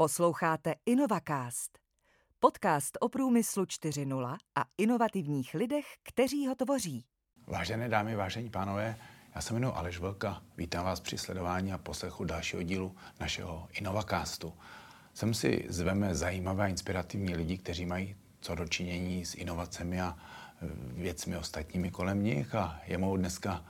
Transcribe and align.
Posloucháte 0.00 0.74
InnovaCast, 0.86 1.78
podcast 2.38 2.98
o 3.00 3.08
průmyslu 3.08 3.64
4.0 3.64 4.36
a 4.54 4.64
inovativních 4.78 5.54
lidech, 5.54 5.84
kteří 6.02 6.46
ho 6.46 6.54
tvoří. 6.54 7.04
Vážené 7.46 7.88
dámy, 7.88 8.16
vážení 8.16 8.50
pánové, 8.50 8.96
já 9.34 9.40
se 9.40 9.52
jmenuji 9.52 9.74
Aleš 9.74 9.98
Velka, 9.98 10.42
vítám 10.56 10.84
vás 10.84 11.00
při 11.00 11.18
sledování 11.18 11.72
a 11.72 11.78
poslechu 11.78 12.24
dalšího 12.24 12.62
dílu 12.62 12.96
našeho 13.20 13.68
InnovaCastu. 13.72 14.52
Sem 15.14 15.34
si 15.34 15.66
zveme 15.68 16.14
zajímavé 16.14 16.64
a 16.64 16.68
inspirativní 16.68 17.36
lidi, 17.36 17.58
kteří 17.58 17.86
mají 17.86 18.16
co 18.40 18.54
dočinění 18.54 19.24
s 19.24 19.34
inovacemi 19.34 20.00
a 20.00 20.16
e, 20.16 20.66
věcmi 21.02 21.36
ostatními 21.36 21.90
kolem 21.90 22.22
nich 22.22 22.54
a 22.54 22.80
je 22.86 22.98
mou 22.98 23.16
dneska 23.16 23.64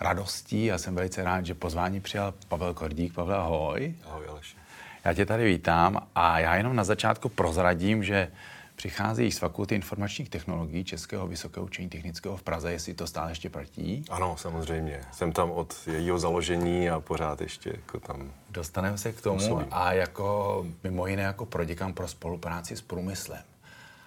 radostí 0.00 0.72
a 0.72 0.78
jsem 0.78 0.94
velice 0.94 1.24
rád, 1.24 1.46
že 1.46 1.54
pozvání 1.54 2.00
přijal 2.00 2.34
Pavel 2.48 2.74
Kordík. 2.74 3.14
Pavel, 3.14 3.40
ahoj. 3.40 3.94
Ahoj, 4.04 4.28
Aleši. 4.28 4.56
Já 5.04 5.14
tě 5.14 5.26
tady 5.26 5.44
vítám 5.44 6.08
a 6.14 6.38
já 6.38 6.56
jenom 6.56 6.76
na 6.76 6.84
začátku 6.84 7.28
prozradím, 7.28 8.04
že 8.04 8.28
přichází 8.76 9.32
z 9.32 9.38
Fakulty 9.38 9.74
informačních 9.74 10.30
technologií 10.30 10.84
Českého 10.84 11.26
vysokého 11.26 11.66
učení 11.66 11.88
technického 11.88 12.36
v 12.36 12.42
Praze, 12.42 12.72
jestli 12.72 12.94
to 12.94 13.06
stále 13.06 13.30
ještě 13.30 13.50
platí. 13.50 14.04
Ano, 14.10 14.36
samozřejmě. 14.38 15.00
Jsem 15.12 15.32
tam 15.32 15.50
od 15.50 15.74
jejího 15.86 16.18
založení 16.18 16.90
a 16.90 17.00
pořád 17.00 17.40
ještě 17.40 17.70
jako 17.70 18.00
tam. 18.00 18.32
Dostaneme 18.50 18.98
se 18.98 19.12
k 19.12 19.20
tomu 19.20 19.38
Působím. 19.38 19.66
a 19.70 19.92
jako 19.92 20.66
mimo 20.84 21.06
jiné 21.06 21.22
jako 21.22 21.46
proděkám 21.46 21.92
pro 21.92 22.08
spolupráci 22.08 22.76
s 22.76 22.80
průmyslem. 22.82 23.42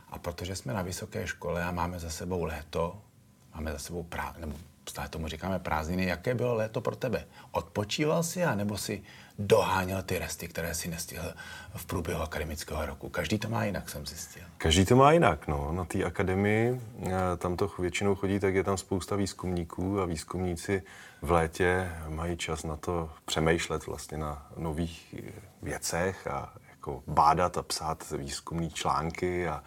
A 0.10 0.20
protože 0.20 0.56
jsme 0.56 0.74
na 0.74 0.82
vysoké 0.82 1.28
škole 1.28 1.64
a 1.64 1.72
máme 1.72 2.00
za 2.00 2.10
sebou 2.10 2.44
léto, 2.44 2.98
máme 3.56 3.72
za 3.72 3.80
sebou 3.80 4.04
prá, 4.04 4.36
nebo 4.40 4.54
stále 4.90 5.10
tomu 5.10 5.28
říkáme 5.28 5.60
prázdniny, 5.60 6.06
jaké 6.06 6.36
bylo 6.36 6.56
léto 6.56 6.82
pro 6.82 6.96
tebe? 6.96 7.26
Odpočíval 7.52 8.24
jsi 8.24 8.44
a 8.44 8.56
nebo 8.56 8.78
si 8.78 9.04
doháněl 9.48 10.02
ty 10.04 10.20
resty, 10.20 10.48
které 10.48 10.76
si 10.76 10.88
nestihl 10.88 11.34
v 11.76 11.86
průběhu 11.86 12.22
akademického 12.22 12.86
roku? 12.86 13.10
Každý 13.10 13.40
to 13.40 13.50
má 13.50 13.66
jinak, 13.66 13.90
jsem 13.90 14.06
zjistil. 14.06 14.44
Každý 14.58 14.86
to 14.86 14.96
má 14.96 15.12
jinak, 15.12 15.48
no. 15.48 15.72
Na 15.72 15.86
té 15.86 16.04
akademii, 16.04 16.82
eh, 17.06 17.12
tam 17.38 17.58
to 17.58 17.72
většinou 17.80 18.16
chodí, 18.16 18.40
tak 18.40 18.56
je 18.56 18.64
tam 18.64 18.78
spousta 18.78 19.16
výzkumníků 19.16 20.02
a 20.02 20.06
výzkumníci 20.06 20.84
v 21.22 21.32
létě 21.32 21.92
mají 22.08 22.38
čas 22.38 22.64
na 22.64 22.76
to 22.76 23.10
přemýšlet 23.26 23.86
vlastně 23.86 24.18
na 24.18 24.48
nových 24.58 25.16
eh, 25.20 25.32
věcech 25.62 26.28
a 26.28 26.54
jako 26.70 27.04
bádat 27.08 27.58
a 27.58 27.64
psát 27.64 28.12
výzkumné 28.18 28.70
články 28.70 29.48
a 29.48 29.64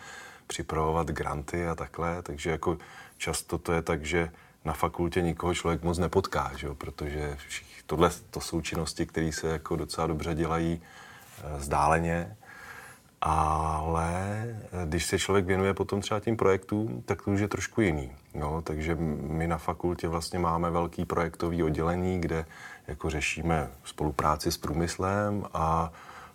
připravovat 0.46 1.08
granty 1.08 1.66
a 1.68 1.74
takhle, 1.74 2.22
takže 2.22 2.50
jako 2.50 2.78
často 3.16 3.58
to 3.58 3.72
je 3.72 3.82
tak, 3.82 4.04
že 4.04 4.30
na 4.64 4.72
fakultě 4.72 5.22
nikoho 5.22 5.54
člověk 5.54 5.82
moc 5.82 5.98
nepotká, 5.98 6.52
že 6.56 6.66
jo? 6.66 6.74
protože 6.74 7.36
všich, 7.48 7.82
tohle 7.86 8.10
to 8.30 8.40
jsou 8.40 8.60
činnosti, 8.60 9.06
které 9.06 9.32
se 9.32 9.48
jako 9.48 9.76
docela 9.76 10.06
dobře 10.06 10.34
dělají 10.34 10.80
e, 11.44 11.58
vzdáleně, 11.58 12.36
ale 13.24 14.10
eh, 14.46 14.86
když 14.86 15.06
se 15.06 15.18
člověk 15.18 15.46
věnuje 15.46 15.74
potom 15.74 16.00
třeba 16.00 16.20
tím 16.20 16.36
projektům, 16.36 17.02
tak 17.06 17.22
to 17.22 17.30
už 17.30 17.40
je 17.40 17.48
trošku 17.48 17.80
jiný. 17.80 18.12
No, 18.34 18.62
takže 18.62 18.96
my 19.20 19.46
na 19.46 19.58
fakultě 19.58 20.08
vlastně 20.08 20.38
máme 20.38 20.70
velký 20.70 21.04
projektový 21.04 21.62
oddělení, 21.62 22.20
kde 22.20 22.46
jako 22.86 23.10
řešíme 23.10 23.70
spolupráci 23.84 24.52
s 24.52 24.58
průmyslem 24.58 25.44
a 25.54 25.92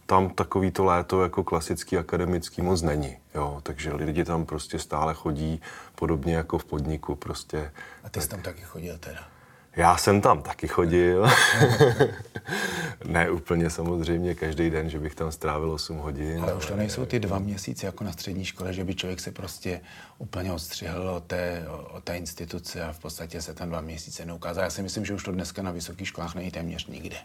tam 0.10 0.30
takový 0.30 0.72
to 0.72 0.84
léto 0.84 1.24
jako 1.24 1.44
klasický 1.44 1.98
akademický 1.98 2.62
moc 2.62 2.82
není. 2.82 3.18
Jo, 3.36 3.60
takže 3.64 3.94
lidi 3.94 4.26
tam 4.26 4.46
prostě 4.46 4.80
stále 4.80 5.14
chodí, 5.14 5.62
podobně 5.96 6.36
jako 6.36 6.58
v 6.58 6.66
podniku. 6.66 7.16
Prostě. 7.16 7.72
A 8.04 8.10
ty 8.10 8.22
jsi 8.22 8.30
tam 8.30 8.42
taky 8.42 8.62
chodil 8.62 8.98
teda? 8.98 9.20
Já 9.76 9.98
jsem 9.98 10.22
tam 10.22 10.42
taky 10.42 10.68
chodil. 10.68 11.28
ne 13.06 13.30
úplně 13.30 13.70
samozřejmě 13.70 14.36
každý 14.36 14.70
den, 14.70 14.90
že 14.90 15.00
bych 15.00 15.16
tam 15.16 15.32
strávil 15.32 15.72
8 15.72 15.98
hodin. 15.98 16.44
Ale 16.44 16.54
už 16.54 16.66
to 16.66 16.76
nejsou 16.76 17.06
ty 17.06 17.20
dva 17.20 17.39
měsíce 17.39 17.86
jako 17.86 18.04
na 18.04 18.12
střední 18.12 18.45
škole, 18.45 18.73
že 18.73 18.83
by 18.83 18.95
člověk 18.95 19.20
se 19.20 19.32
prostě 19.32 19.82
úplně 20.17 20.54
odstřihl 20.54 21.10
od 21.10 21.23
té, 21.23 21.66
od 21.92 22.04
té 22.04 22.17
instituce 22.17 22.83
a 22.83 22.92
v 22.92 23.00
podstatě 23.00 23.42
se 23.42 23.54
tam 23.54 23.70
dva 23.70 23.82
měsíce 23.82 24.26
neukázal. 24.26 24.64
Já 24.64 24.70
si 24.70 24.82
myslím, 24.82 25.06
že 25.06 25.14
už 25.14 25.23
to 25.23 25.32
dneska 25.32 25.62
na 25.62 25.72
vysokých 25.72 26.08
školách 26.08 26.36
není 26.36 26.52
téměř 26.52 26.88
nikde. 26.88 27.17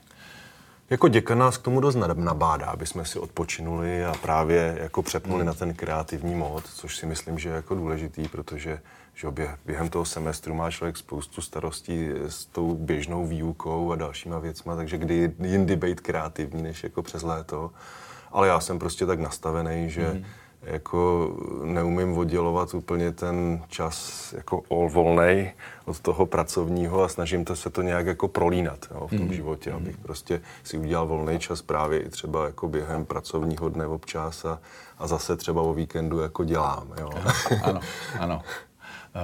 Jako 0.90 1.08
děkan 1.08 1.38
nás 1.38 1.58
k 1.58 1.62
tomu 1.62 1.80
dost 1.80 1.96
nabádá, 2.14 2.66
aby 2.66 2.86
jsme 2.86 3.04
si 3.04 3.18
odpočinuli 3.18 4.04
a 4.04 4.14
právě 4.22 4.78
jako 4.80 5.02
přepnuli 5.02 5.40
hmm. 5.40 5.46
na 5.46 5.54
ten 5.54 5.74
kreativní 5.74 6.34
mód, 6.34 6.64
což 6.66 6.96
si 6.96 7.06
myslím, 7.06 7.38
že 7.38 7.48
je 7.48 7.54
jako 7.54 7.74
důležitý, 7.74 8.28
protože 8.28 8.80
že 9.14 9.28
během 9.66 9.88
toho 9.88 10.04
semestru 10.04 10.54
má 10.54 10.70
člověk 10.70 10.96
spoustu 10.96 11.40
starostí 11.40 12.08
s 12.28 12.44
tou 12.44 12.74
běžnou 12.74 13.26
výukou 13.26 13.92
a 13.92 13.96
dalšíma 13.96 14.38
věcma, 14.38 14.76
takže 14.76 14.98
kdy 14.98 15.32
jindy 15.42 15.76
být 15.76 16.00
kreativní, 16.00 16.62
než 16.62 16.82
jako 16.82 17.02
přes 17.02 17.22
léto. 17.22 17.70
Ale 18.32 18.48
já 18.48 18.60
jsem 18.60 18.78
prostě 18.78 19.06
tak 19.06 19.20
nastavený, 19.20 19.90
že 19.90 20.08
hmm 20.08 20.24
jako 20.64 21.30
neumím 21.64 22.18
oddělovat 22.18 22.74
úplně 22.74 23.12
ten 23.12 23.62
čas 23.68 24.32
jako 24.36 24.62
all 24.70 24.88
volnej 24.88 25.52
od 25.84 26.00
toho 26.00 26.26
pracovního 26.26 27.02
a 27.02 27.08
snažím 27.08 27.44
to 27.44 27.56
se 27.56 27.70
to 27.70 27.82
nějak 27.82 28.06
jako 28.06 28.28
prolínat 28.28 28.86
jo, 28.90 29.06
v 29.06 29.16
tom 29.16 29.26
mm. 29.26 29.32
životě, 29.32 29.72
abych 29.72 29.96
prostě 29.96 30.40
si 30.64 30.78
udělal 30.78 31.06
volný 31.06 31.38
čas 31.38 31.62
právě 31.62 32.00
i 32.00 32.08
třeba 32.08 32.46
jako 32.46 32.68
během 32.68 33.04
pracovního 33.04 33.68
dne 33.68 33.86
občas 33.86 34.44
a, 34.44 34.60
a 34.98 35.06
zase 35.06 35.36
třeba 35.36 35.62
o 35.62 35.74
víkendu 35.74 36.18
jako 36.18 36.44
dělám. 36.44 36.92
Jo. 37.00 37.10
Ano, 37.62 37.80
ano. 38.18 38.42
Uh, 39.14 39.22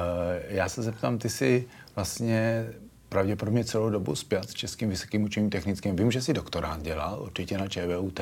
já 0.49 0.69
se 0.69 0.83
zeptám, 0.83 1.19
ty 1.19 1.28
jsi 1.28 1.69
vlastně 1.97 2.67
pravděpodobně 3.10 3.65
celou 3.65 3.91
dobu 3.91 4.15
zpět 4.15 4.50
s 4.50 4.54
Českým 4.54 4.88
vysokým 4.88 5.22
učením 5.22 5.50
technickým. 5.50 5.97
Vím, 5.97 6.10
že 6.10 6.22
si 6.22 6.32
doktorát 6.32 6.82
dělal, 6.82 7.22
určitě 7.22 7.59
na 7.59 7.69
ČVUT, 7.69 8.21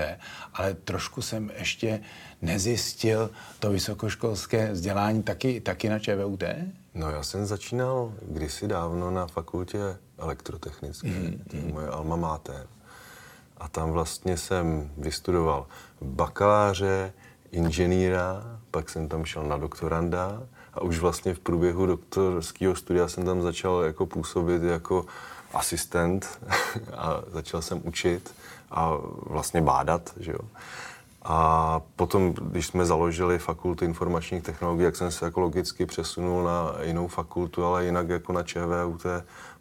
ale 0.55 0.75
trošku 0.75 1.23
jsem 1.23 1.51
ještě 1.59 2.01
nezjistil 2.43 3.31
to 3.59 3.71
vysokoškolské 3.71 4.73
vzdělání 4.73 5.23
taky, 5.23 5.61
taky 5.61 5.89
na 5.89 5.99
ČVUT? 5.99 6.45
No 6.95 7.11
já 7.11 7.23
jsem 7.23 7.47
začínal 7.47 8.13
kdysi 8.23 8.69
dávno 8.69 9.11
na 9.11 9.27
fakultě 9.27 9.79
elektrotechnické, 10.19 11.09
mm, 11.09 11.45
to 11.51 11.57
je 11.57 11.63
mm. 11.63 11.73
moje 11.73 11.89
alma 11.89 12.17
mater. 12.17 12.67
A 13.57 13.69
tam 13.69 13.91
vlastně 13.91 14.37
jsem 14.37 14.91
vystudoval 14.99 15.67
bakaláře, 16.01 17.13
inženýra, 17.51 18.59
pak 18.71 18.91
jsem 18.91 19.09
tam 19.09 19.25
šel 19.25 19.43
na 19.43 19.57
doktoranda 19.57 20.43
a 20.79 20.83
už 20.83 20.99
vlastně 20.99 21.35
v 21.35 21.39
průběhu 21.39 21.87
doktorského 21.87 22.75
studia 22.75 23.09
jsem 23.09 23.25
tam 23.25 23.43
začal 23.43 23.83
jako 23.83 24.07
působit 24.07 24.63
jako 24.63 25.07
asistent 25.55 26.39
a 26.97 27.23
začal 27.33 27.63
jsem 27.63 27.81
učit 27.85 28.35
a 28.71 28.93
vlastně 29.27 29.63
bádat, 29.63 30.13
že 30.21 30.33
jo. 30.33 30.39
A 31.23 31.81
potom, 31.97 32.33
když 32.33 32.67
jsme 32.67 32.87
založili 32.87 33.39
fakultu 33.39 33.85
informačních 33.85 34.43
technologií, 34.43 34.85
jak 34.85 34.97
jsem 34.97 35.11
se 35.11 35.25
jako 35.25 35.41
logicky 35.41 35.87
přesunul 35.87 36.45
na 36.45 36.73
jinou 36.83 37.09
fakultu, 37.09 37.65
ale 37.65 37.85
jinak 37.85 38.09
jako 38.09 38.33
na 38.33 38.43
ČVUT 38.43 39.07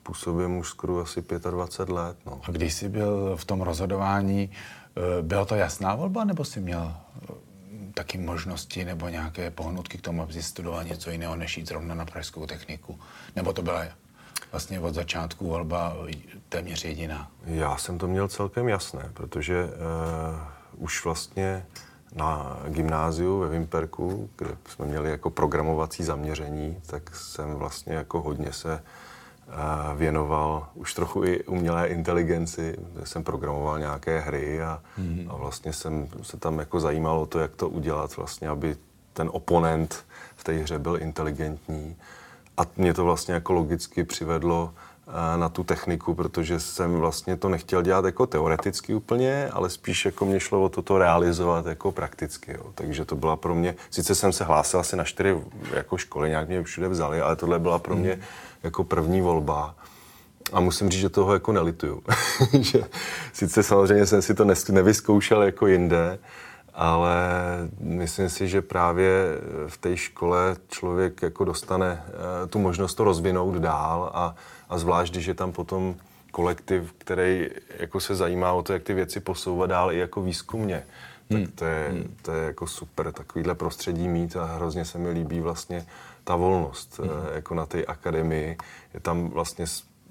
působím 0.03 0.57
už 0.57 0.69
skoro 0.69 0.99
asi 0.99 1.23
25 1.51 1.93
let. 1.93 2.17
No. 2.25 2.41
A 2.43 2.51
když 2.51 2.73
jsi 2.73 2.89
byl 2.89 3.35
v 3.35 3.45
tom 3.45 3.61
rozhodování, 3.61 4.51
eh, 4.51 5.21
byla 5.21 5.45
to 5.45 5.55
jasná 5.55 5.95
volba, 5.95 6.23
nebo 6.23 6.45
jsi 6.45 6.59
měl 6.59 6.93
eh, 7.29 7.46
taky 7.97 8.17
možnosti 8.17 8.85
nebo 8.85 9.09
nějaké 9.09 9.51
pohnutky 9.51 9.97
k 9.97 10.01
tomu, 10.01 10.21
aby 10.23 10.43
studoval 10.43 10.83
něco 10.83 11.09
jiného, 11.09 11.35
než 11.35 11.57
jít 11.57 11.67
zrovna 11.67 11.95
na 11.95 12.05
pražskou 12.05 12.45
techniku? 12.45 12.99
Nebo 13.35 13.53
to 13.53 13.61
byla 13.61 13.85
vlastně 14.51 14.79
od 14.79 14.93
začátku 14.93 15.47
volba 15.47 15.95
téměř 16.49 16.85
jediná? 16.85 17.31
Já 17.45 17.77
jsem 17.77 17.97
to 17.97 18.07
měl 18.07 18.27
celkem 18.27 18.69
jasné, 18.69 19.09
protože 19.13 19.65
uh, 19.65 19.71
už 20.83 21.03
vlastně 21.05 21.65
na 22.15 22.59
gymnáziu 22.67 23.39
ve 23.39 23.49
Vimperku, 23.49 24.29
kde 24.37 24.57
jsme 24.69 24.85
měli 24.85 25.09
jako 25.09 25.29
programovací 25.29 26.03
zaměření, 26.03 26.81
tak 26.85 27.15
jsem 27.15 27.53
vlastně 27.53 27.93
jako 27.93 28.21
hodně 28.21 28.53
se 28.53 28.83
věnoval 29.95 30.67
už 30.73 30.93
trochu 30.93 31.23
i 31.23 31.43
umělé 31.43 31.87
inteligenci, 31.87 32.75
kde 32.93 33.05
jsem 33.05 33.23
programoval 33.23 33.79
nějaké 33.79 34.19
hry 34.19 34.61
a, 34.61 34.81
mm-hmm. 34.99 35.27
a 35.29 35.35
vlastně 35.35 35.73
jsem 35.73 36.07
se 36.21 36.37
tam 36.37 36.59
jako 36.59 36.79
zajímal 36.79 37.19
o 37.19 37.25
to, 37.25 37.39
jak 37.39 37.55
to 37.55 37.69
udělat 37.69 38.17
vlastně, 38.17 38.47
aby 38.49 38.75
ten 39.13 39.29
oponent 39.33 40.05
v 40.35 40.43
té 40.43 40.53
hře 40.53 40.79
byl 40.79 40.97
inteligentní. 41.01 41.95
A 42.57 42.61
mě 42.77 42.93
to 42.93 43.03
vlastně 43.03 43.33
jako 43.33 43.53
logicky 43.53 44.03
přivedlo 44.03 44.73
na 45.35 45.49
tu 45.49 45.63
techniku, 45.63 46.13
protože 46.13 46.59
jsem 46.59 46.97
vlastně 46.97 47.37
to 47.37 47.49
nechtěl 47.49 47.81
dělat 47.81 48.05
jako 48.05 48.27
teoreticky 48.27 48.93
úplně, 48.93 49.49
ale 49.49 49.69
spíš 49.69 50.05
jako 50.05 50.25
mě 50.25 50.39
šlo 50.39 50.63
o 50.63 50.69
toto 50.69 50.97
realizovat 50.97 51.65
jako 51.65 51.91
prakticky. 51.91 52.51
Jo. 52.51 52.71
Takže 52.75 53.05
to 53.05 53.15
byla 53.15 53.35
pro 53.35 53.55
mě, 53.55 53.75
sice 53.89 54.15
jsem 54.15 54.31
se 54.31 54.43
hlásil 54.43 54.79
asi 54.79 54.95
na 54.95 55.03
čtyři 55.03 55.37
jako 55.73 55.97
školy, 55.97 56.29
nějak 56.29 56.47
mě 56.47 56.63
všude 56.63 56.87
vzali, 56.87 57.21
ale 57.21 57.35
tohle 57.35 57.59
byla 57.59 57.79
pro 57.79 57.95
mě 57.95 58.19
jako 58.63 58.83
první 58.83 59.21
volba. 59.21 59.75
A 60.53 60.59
musím 60.59 60.89
říct, 60.89 61.01
že 61.01 61.09
toho 61.09 61.33
jako 61.33 61.51
nelituju. 61.51 62.03
že 62.59 62.83
sice 63.33 63.63
samozřejmě 63.63 64.05
jsem 64.05 64.21
si 64.21 64.35
to 64.35 64.45
nevyzkoušel 64.69 65.43
jako 65.43 65.67
jinde, 65.67 66.19
ale 66.73 67.15
myslím 67.79 68.29
si, 68.29 68.47
že 68.47 68.61
právě 68.61 69.11
v 69.67 69.77
té 69.77 69.97
škole 69.97 70.55
člověk 70.67 71.21
jako 71.21 71.45
dostane 71.45 72.03
eh, 72.07 72.47
tu 72.47 72.59
možnost 72.59 72.95
to 72.95 73.03
rozvinout 73.03 73.55
dál 73.55 74.11
a, 74.13 74.35
a 74.69 74.77
zvlášť, 74.77 75.13
když 75.13 75.25
je 75.25 75.33
tam 75.33 75.51
potom 75.51 75.95
kolektiv, 76.31 76.93
který 76.97 77.49
jako 77.79 77.99
se 77.99 78.15
zajímá 78.15 78.51
o 78.53 78.63
to, 78.63 78.73
jak 78.73 78.83
ty 78.83 78.93
věci 78.93 79.19
posouvat 79.19 79.69
dál 79.69 79.91
i 79.91 79.97
jako 79.97 80.21
výzkumně, 80.21 80.83
tak 81.27 81.37
hmm. 81.37 81.51
to 81.55 81.65
je, 81.65 81.89
hmm. 81.89 82.15
to 82.21 82.31
je 82.31 82.45
jako 82.45 82.67
super 82.67 83.11
takovýhle 83.11 83.55
prostředí 83.55 84.07
mít 84.07 84.35
a 84.35 84.45
hrozně 84.45 84.85
se 84.85 84.97
mi 84.97 85.09
líbí 85.09 85.39
vlastně 85.39 85.85
ta 86.23 86.35
volnost 86.35 86.99
hmm. 86.99 87.09
jako 87.35 87.55
na 87.55 87.65
té 87.65 87.85
akademii. 87.85 88.57
Je 88.93 88.99
tam 88.99 89.29
vlastně 89.29 89.65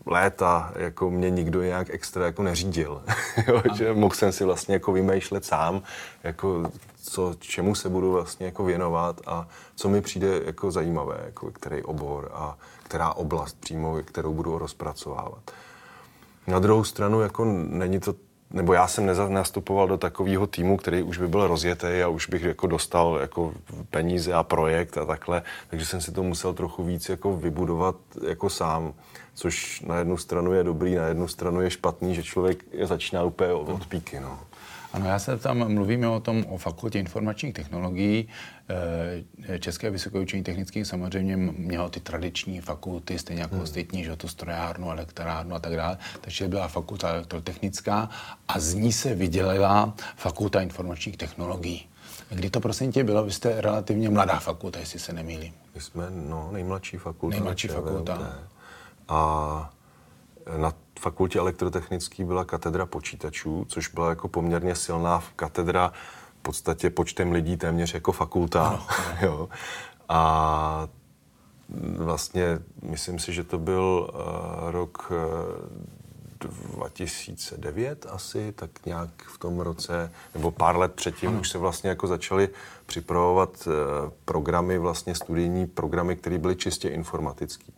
léta 0.06 0.72
jako 0.76 1.10
mě 1.10 1.30
nikdo 1.30 1.62
nějak 1.62 1.90
extra 1.90 2.26
jako 2.26 2.42
neřídil. 2.42 3.02
jo, 3.48 3.62
že 3.74 3.92
mohl 3.92 4.14
jsem 4.14 4.32
si 4.32 4.44
vlastně 4.44 4.74
jako 4.74 4.92
vymýšlet 4.92 5.44
sám, 5.44 5.82
jako 6.24 6.70
co, 7.02 7.34
čemu 7.38 7.74
se 7.74 7.88
budu 7.88 8.12
vlastně 8.12 8.46
jako 8.46 8.64
věnovat 8.64 9.20
a 9.26 9.48
co 9.76 9.88
mi 9.88 10.00
přijde 10.00 10.40
jako 10.44 10.70
zajímavé, 10.70 11.20
jako 11.24 11.50
který 11.50 11.82
obor 11.82 12.30
a 12.34 12.58
která 12.82 13.12
oblast 13.12 13.60
přímo, 13.60 13.98
kterou 14.04 14.34
budu 14.34 14.58
rozpracovávat. 14.58 15.50
Na 16.46 16.58
druhou 16.58 16.84
stranu 16.84 17.20
jako 17.20 17.44
není 17.68 18.00
to 18.00 18.14
nebo 18.50 18.72
já 18.72 18.86
jsem 18.86 19.06
nastupoval 19.28 19.88
do 19.88 19.96
takového 19.96 20.46
týmu, 20.46 20.76
který 20.76 21.02
už 21.02 21.18
by 21.18 21.28
byl 21.28 21.46
rozjetý 21.46 22.02
a 22.04 22.08
už 22.08 22.28
bych 22.28 22.42
jako 22.42 22.66
dostal 22.66 23.18
jako 23.20 23.54
peníze 23.90 24.32
a 24.32 24.42
projekt 24.42 24.98
a 24.98 25.04
takhle, 25.04 25.42
takže 25.70 25.86
jsem 25.86 26.00
si 26.00 26.12
to 26.12 26.22
musel 26.22 26.54
trochu 26.54 26.84
víc 26.84 27.08
jako 27.08 27.36
vybudovat 27.36 27.96
jako 28.28 28.50
sám, 28.50 28.94
což 29.34 29.80
na 29.80 29.98
jednu 29.98 30.16
stranu 30.16 30.52
je 30.52 30.64
dobrý, 30.64 30.94
na 30.94 31.06
jednu 31.06 31.28
stranu 31.28 31.60
je 31.60 31.70
špatný, 31.70 32.14
že 32.14 32.22
člověk 32.22 32.64
začíná 32.82 33.22
úplně 33.22 33.52
od 33.52 33.86
píky. 33.86 34.20
No. 34.20 34.38
Ano, 34.92 35.08
já 35.08 35.18
se 35.18 35.38
tam 35.38 35.72
mluvíme 35.72 36.08
o 36.08 36.20
tom, 36.20 36.44
o 36.48 36.58
fakultě 36.58 36.98
informačních 36.98 37.54
technologií. 37.54 38.28
Eh, 39.48 39.58
České 39.58 39.90
vysoké 39.90 40.18
učení 40.18 40.42
technických 40.42 40.86
samozřejmě 40.86 41.36
mělo 41.36 41.88
ty 41.88 42.00
tradiční 42.00 42.60
fakulty, 42.60 43.18
stejně 43.18 43.42
jako 43.42 43.54
hmm. 43.54 43.64
ostatní, 43.64 44.04
že 44.04 44.16
to 44.16 44.28
strojárnu, 44.28 44.90
elektrárnu 44.90 45.54
a 45.54 45.58
tak 45.58 45.76
dále. 45.76 45.98
Takže 46.20 46.48
byla 46.48 46.68
fakulta 46.68 47.08
elektrotechnická 47.08 48.08
a 48.48 48.60
z 48.60 48.74
ní 48.74 48.92
se 48.92 49.14
vydělila 49.14 49.94
fakulta 50.16 50.60
informačních 50.60 51.16
technologií. 51.16 51.86
Kdy 52.30 52.50
to 52.50 52.60
prosím 52.60 52.92
tě 52.92 53.04
bylo? 53.04 53.24
Vy 53.24 53.32
jste 53.32 53.60
relativně 53.60 54.10
mladá 54.10 54.38
fakulta, 54.38 54.78
jestli 54.78 54.98
se 54.98 55.12
nemýlím. 55.12 55.52
My 55.74 55.80
jsme 55.80 56.06
no, 56.10 56.48
nejmladší 56.52 56.96
fakulta. 56.96 57.34
Nejmladší 57.36 57.68
fakulta. 57.68 58.38
A 59.08 59.70
na 60.58 60.72
fakultě 61.00 61.38
elektrotechnické 61.38 62.24
byla 62.24 62.44
katedra 62.44 62.86
počítačů, 62.86 63.66
což 63.68 63.88
byla 63.88 64.08
jako 64.08 64.28
poměrně 64.28 64.74
silná 64.74 65.24
katedra 65.36 65.92
v 66.38 66.42
podstatě 66.42 66.90
počtem 66.90 67.32
lidí 67.32 67.56
téměř 67.56 67.94
jako 67.94 68.12
fakulta. 68.12 68.66
Ano, 68.66 68.86
jo. 69.22 69.48
A 70.08 70.88
vlastně 71.96 72.58
myslím 72.82 73.18
si, 73.18 73.32
že 73.32 73.44
to 73.44 73.58
byl 73.58 74.10
uh, 74.14 74.70
rok 74.70 75.10
uh, 75.10 75.16
eh, 76.44 76.76
2009 76.76 78.06
asi, 78.10 78.52
tak 78.52 78.86
nějak 78.86 79.10
v 79.34 79.38
tom 79.38 79.60
roce, 79.60 80.12
nebo 80.34 80.50
pár 80.50 80.76
let 80.76 80.92
předtím 80.92 81.28
ano. 81.28 81.40
už 81.40 81.48
se 81.48 81.58
vlastně 81.58 81.90
jako 81.90 82.06
začaly 82.06 82.48
připravovat 82.86 83.66
uh, 83.66 83.72
programy, 84.24 84.78
vlastně 84.78 85.14
studijní 85.14 85.66
programy, 85.66 86.16
které 86.16 86.38
byly 86.38 86.56
čistě 86.56 86.88
informatické. 86.88 87.72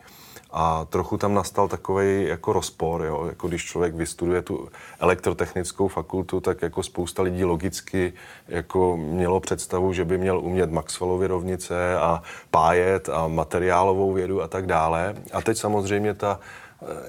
A 0.50 0.84
trochu 0.84 1.16
tam 1.16 1.34
nastal 1.34 1.68
takový 1.68 2.24
jako 2.24 2.52
rozpor, 2.52 3.04
jo? 3.04 3.26
jako 3.26 3.48
když 3.48 3.64
člověk 3.64 3.94
vystuduje 3.94 4.42
tu 4.42 4.68
elektrotechnickou 5.00 5.88
fakultu, 5.88 6.40
tak 6.40 6.62
jako 6.62 6.82
spousta 6.82 7.22
lidí 7.22 7.44
logicky 7.44 8.12
jako 8.48 8.96
mělo 8.96 9.40
představu, 9.40 9.92
že 9.92 10.04
by 10.04 10.18
měl 10.18 10.38
umět 10.38 10.70
Maxwellovy 10.70 11.26
rovnice 11.26 11.98
a 11.98 12.22
pájet 12.50 13.08
a 13.08 13.28
materiálovou 13.28 14.12
vědu 14.12 14.42
a 14.42 14.48
tak 14.48 14.66
dále. 14.66 15.14
A 15.32 15.42
teď 15.42 15.58
samozřejmě 15.58 16.14
ta 16.14 16.40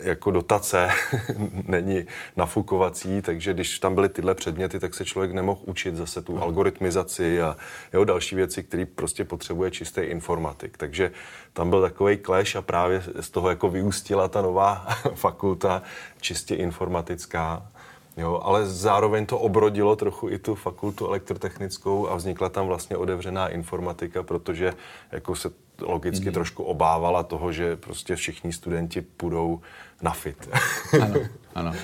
jako 0.01 0.31
dotace 0.31 0.89
není 1.68 2.06
nafukovací, 2.36 3.21
takže 3.21 3.54
když 3.54 3.80
tam 3.80 3.95
byly 3.95 4.10
tyhle 4.10 4.36
předměty, 4.36 4.80
tak 4.80 4.94
se 4.94 5.06
člověk 5.06 5.31
nemohl 5.31 5.62
učit 5.66 5.95
zase 5.95 6.21
tu 6.21 6.42
algoritmizaci 6.42 7.42
a 7.42 7.57
jo, 7.94 8.04
další 8.04 8.36
věci, 8.36 8.63
které 8.63 8.86
prostě 8.86 9.25
potřebuje 9.25 9.71
čistý 9.71 10.01
informatik. 10.01 10.77
Takže 10.77 11.12
tam 11.54 11.69
byl 11.69 11.81
takový 11.81 12.18
clash 12.18 12.56
a 12.56 12.62
právě 12.62 13.04
z 13.19 13.30
toho 13.30 13.50
jako 13.50 13.69
vyústila 13.69 14.27
ta 14.27 14.42
nová 14.42 14.88
fakulta 15.13 15.81
čistě 16.21 16.56
informatická. 16.56 17.71
Jo, 18.18 18.42
ale 18.44 18.66
zároveň 18.66 19.25
to 19.25 19.39
obrodilo 19.39 19.95
trochu 19.95 20.30
i 20.30 20.39
tu 20.39 20.56
fakultu 20.56 21.07
elektrotechnickou 21.07 22.10
a 22.10 22.16
vznikla 22.16 22.50
tam 22.50 22.68
vlastně 22.68 22.98
otevřená 22.98 23.48
informatika, 23.48 24.24
protože 24.24 24.74
jako 25.12 25.36
se 25.36 25.50
logicky 25.81 26.25
mm. 26.25 26.33
trošku 26.33 26.63
obávala 26.63 27.23
toho, 27.23 27.51
že 27.51 27.75
prostě 27.75 28.15
všichni 28.15 28.53
studenti 28.53 29.01
půjdou 29.01 29.61
na 30.01 30.11
fit. 30.11 30.49
Ano, 31.01 31.19
ano. 31.55 31.73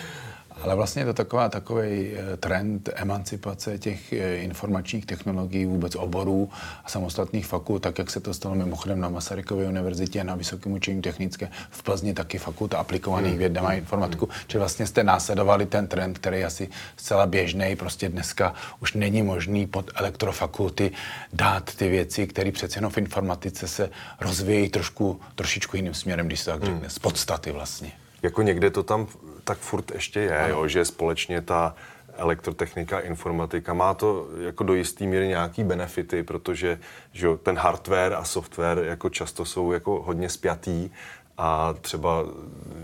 Ale 0.61 0.75
vlastně 0.75 1.01
je 1.01 1.05
to 1.05 1.13
taková, 1.13 1.49
takový 1.49 2.13
eh, 2.13 2.37
trend 2.37 2.89
emancipace 2.95 3.77
těch 3.77 4.13
eh, 4.13 4.35
informačních 4.35 5.05
technologií, 5.05 5.65
vůbec 5.65 5.95
oborů 5.95 6.49
a 6.83 6.89
samostatných 6.89 7.45
fakult, 7.45 7.81
tak 7.81 7.99
jak 7.99 8.11
se 8.11 8.19
to 8.19 8.33
stalo 8.33 8.55
mimochodem 8.55 8.99
na 8.99 9.09
Masarykově 9.09 9.67
univerzitě, 9.67 10.23
na 10.23 10.35
Vysokém 10.35 10.71
učení 10.71 11.01
technické, 11.01 11.49
v 11.69 11.83
Plzni 11.83 12.13
taky 12.13 12.37
fakulta 12.37 12.77
aplikovaných 12.77 13.31
hmm. 13.31 13.39
věd 13.39 13.57
a 13.57 13.73
informatiku, 13.73 14.25
hmm. 14.25 14.35
že 14.47 14.59
vlastně 14.59 14.87
jste 14.87 15.03
následovali 15.03 15.65
ten 15.65 15.87
trend, 15.87 16.17
který 16.17 16.39
je 16.39 16.45
asi 16.45 16.69
zcela 16.97 17.25
běžný, 17.25 17.75
prostě 17.75 18.09
dneska 18.09 18.53
už 18.79 18.93
není 18.93 19.23
možný 19.23 19.67
pod 19.67 19.91
elektrofakulty 19.95 20.91
dát 21.33 21.75
ty 21.75 21.89
věci, 21.89 22.27
které 22.27 22.51
přece 22.51 22.77
jenom 22.77 22.91
v 22.91 22.97
informatice 22.97 23.67
se 23.67 23.89
rozvíjejí 24.19 24.69
trošku, 24.69 25.19
trošičku 25.35 25.75
jiným 25.75 25.93
směrem, 25.93 26.27
když 26.27 26.39
se 26.39 26.51
tak 26.51 26.63
řekne, 26.63 26.79
hmm. 26.79 26.89
z 26.89 26.99
podstaty 26.99 27.51
vlastně. 27.51 27.91
Jako 28.21 28.41
někde 28.41 28.69
to 28.69 28.83
tam 28.83 29.07
tak 29.45 29.57
furt 29.57 29.91
ještě 29.91 30.19
je, 30.19 30.45
jo, 30.49 30.67
že 30.67 30.85
společně 30.85 31.41
ta 31.41 31.75
elektrotechnika, 32.17 32.99
informatika, 32.99 33.73
má 33.73 33.93
to 33.93 34.27
jako 34.39 34.63
do 34.63 34.73
jistý 34.73 35.07
míry 35.07 35.27
nějaký 35.27 35.63
benefity, 35.63 36.23
protože 36.23 36.79
že 37.11 37.27
ten 37.43 37.57
hardware 37.57 38.13
a 38.13 38.23
software 38.23 38.79
jako 38.83 39.09
často 39.09 39.45
jsou 39.45 39.71
jako 39.71 40.01
hodně 40.01 40.29
spjatý 40.29 40.89
a 41.37 41.73
třeba, 41.81 42.23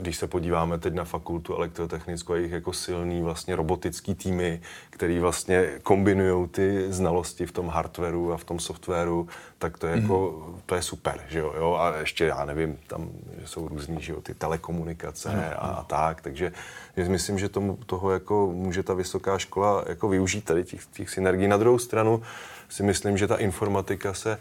když 0.02 0.18
se 0.18 0.28
podíváme 0.28 0.78
teď 0.78 0.94
na 0.94 1.04
fakultu 1.04 1.56
elektrotechnickou 1.56 2.34
a 2.34 2.36
jejich 2.36 2.52
jako 2.52 2.74
silný 2.74 3.22
vlastně 3.22 3.56
robotický 3.56 4.16
týmy, 4.16 4.62
který 4.90 5.20
vlastně 5.20 5.72
kombinují 5.84 6.48
ty 6.48 6.92
znalosti 6.94 7.46
v 7.46 7.52
tom 7.52 7.68
hardwareu 7.68 8.32
a 8.32 8.38
v 8.38 8.44
tom 8.44 8.60
softwaru, 8.60 9.28
tak 9.58 9.78
to 9.78 9.88
je 9.88 10.02
jako, 10.02 10.44
mm. 10.48 10.62
to 10.66 10.76
je 10.76 10.82
super, 10.82 11.20
že 11.30 11.40
jo? 11.40 11.54
jo? 11.58 11.78
A 11.80 11.98
ještě, 11.98 12.26
já 12.26 12.46
nevím, 12.46 12.78
tam 12.88 13.10
jsou 13.46 13.68
různý, 13.68 14.02
že 14.02 14.12
jo, 14.12 14.22
ty 14.22 14.34
telekomunikace 14.34 15.30
mm. 15.30 15.40
a, 15.40 15.68
a 15.68 15.84
tak, 15.84 16.22
takže 16.22 16.52
myslím, 17.08 17.40
že 17.40 17.50
tomu, 17.50 17.78
toho 17.86 18.12
jako 18.12 18.52
může 18.54 18.84
ta 18.84 18.94
vysoká 18.94 19.38
škola 19.38 19.84
jako 19.88 20.10
využít 20.10 20.46
tady 20.46 20.64
těch, 20.64 20.86
těch 20.86 21.10
synergií. 21.10 21.48
Na 21.48 21.58
druhou 21.58 21.80
stranu 21.80 22.22
si 22.72 22.84
myslím, 22.84 23.18
že 23.18 23.28
ta 23.28 23.36
informatika 23.36 24.14
se 24.14 24.38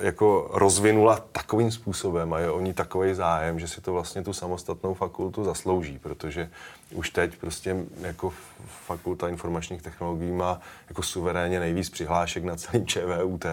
jako 0.00 0.50
rozvinula 0.52 1.20
takovým 1.32 1.72
způsobem 1.72 2.32
a 2.32 2.38
je 2.38 2.50
o 2.50 2.60
ní 2.60 2.74
takový 2.74 3.14
zájem, 3.14 3.60
že 3.60 3.68
si 3.68 3.80
to 3.80 3.92
vlastně 3.92 4.22
tu 4.22 4.32
samostatnou 4.32 4.94
fakultu 4.94 5.44
zaslouží, 5.44 5.98
protože 5.98 6.50
už 6.92 7.10
teď 7.10 7.36
prostě 7.36 7.76
jako 8.00 8.32
fakulta 8.86 9.28
informačních 9.28 9.82
technologií 9.82 10.32
má 10.32 10.60
jako 10.88 11.02
suverénně 11.02 11.60
nejvíc 11.60 11.90
přihlášek 11.90 12.44
na 12.44 12.56
celým 12.56 12.86
ČVUT 12.86 13.46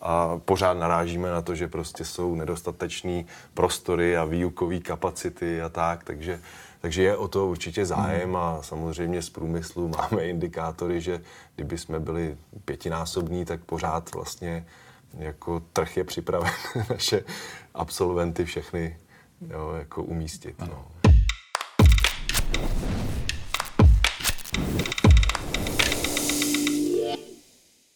a 0.00 0.40
pořád 0.44 0.74
narážíme 0.74 1.30
na 1.30 1.42
to, 1.42 1.54
že 1.54 1.68
prostě 1.68 2.04
jsou 2.04 2.34
nedostatečný 2.34 3.26
prostory 3.54 4.16
a 4.16 4.24
výukové 4.24 4.78
kapacity 4.78 5.62
a 5.62 5.68
tak, 5.68 6.04
takže 6.04 6.40
takže 6.84 7.02
je 7.02 7.16
o 7.16 7.28
to 7.28 7.46
určitě 7.46 7.86
zájem 7.86 8.36
a 8.36 8.62
samozřejmě 8.62 9.22
z 9.22 9.30
průmyslu 9.30 9.88
máme 9.88 10.24
indikátory, 10.28 11.00
že 11.00 11.20
kdyby 11.54 11.78
jsme 11.78 12.00
byli 12.00 12.36
pětinásobní, 12.64 13.44
tak 13.44 13.64
pořád 13.64 14.14
vlastně 14.14 14.66
jako 15.18 15.60
trh 15.72 15.96
je 15.96 16.04
připraven 16.04 16.50
naše 16.90 17.24
absolventy 17.74 18.44
všechny 18.44 18.98
jo, 19.50 19.74
jako 19.78 20.02
umístit. 20.02 20.60
No. 20.60 20.86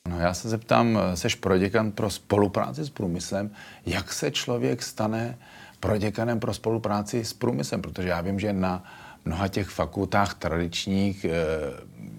No, 0.09 0.19
já 0.19 0.35
se 0.35 0.49
zeptám, 0.49 0.99
seš 1.15 1.35
proděkan 1.35 1.93
pro 1.93 2.11
spolupráci 2.11 2.85
s 2.85 2.91
průmyslem, 2.91 3.51
jak 3.87 4.13
se 4.13 4.31
člověk 4.31 4.83
stane 4.83 5.39
proděkanem 5.81 6.41
pro 6.41 6.55
spolupráci 6.55 7.25
s 7.25 7.33
průmyslem, 7.33 7.83
protože 7.83 8.09
já 8.09 8.21
vím, 8.21 8.41
že 8.41 8.53
na 8.53 8.85
mnoha 9.25 9.49
těch 9.49 9.69
fakultách 9.69 10.35
tradičních 10.35 11.25
eh, 11.25 11.31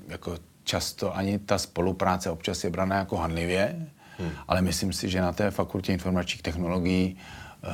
jako 0.07 0.37
často 0.63 1.17
ani 1.17 1.39
ta 1.39 1.57
spolupráce 1.57 2.29
občas 2.29 2.63
je 2.63 2.69
braná 2.69 2.95
jako 2.95 3.17
hanlivě, 3.17 3.89
Hmm. 4.19 4.31
Ale 4.47 4.61
myslím 4.61 4.93
si, 4.93 5.09
že 5.09 5.21
na 5.21 5.31
té 5.31 5.51
fakultě 5.51 5.93
informačních 5.93 6.41
technologií 6.41 7.17
uh, 7.63 7.71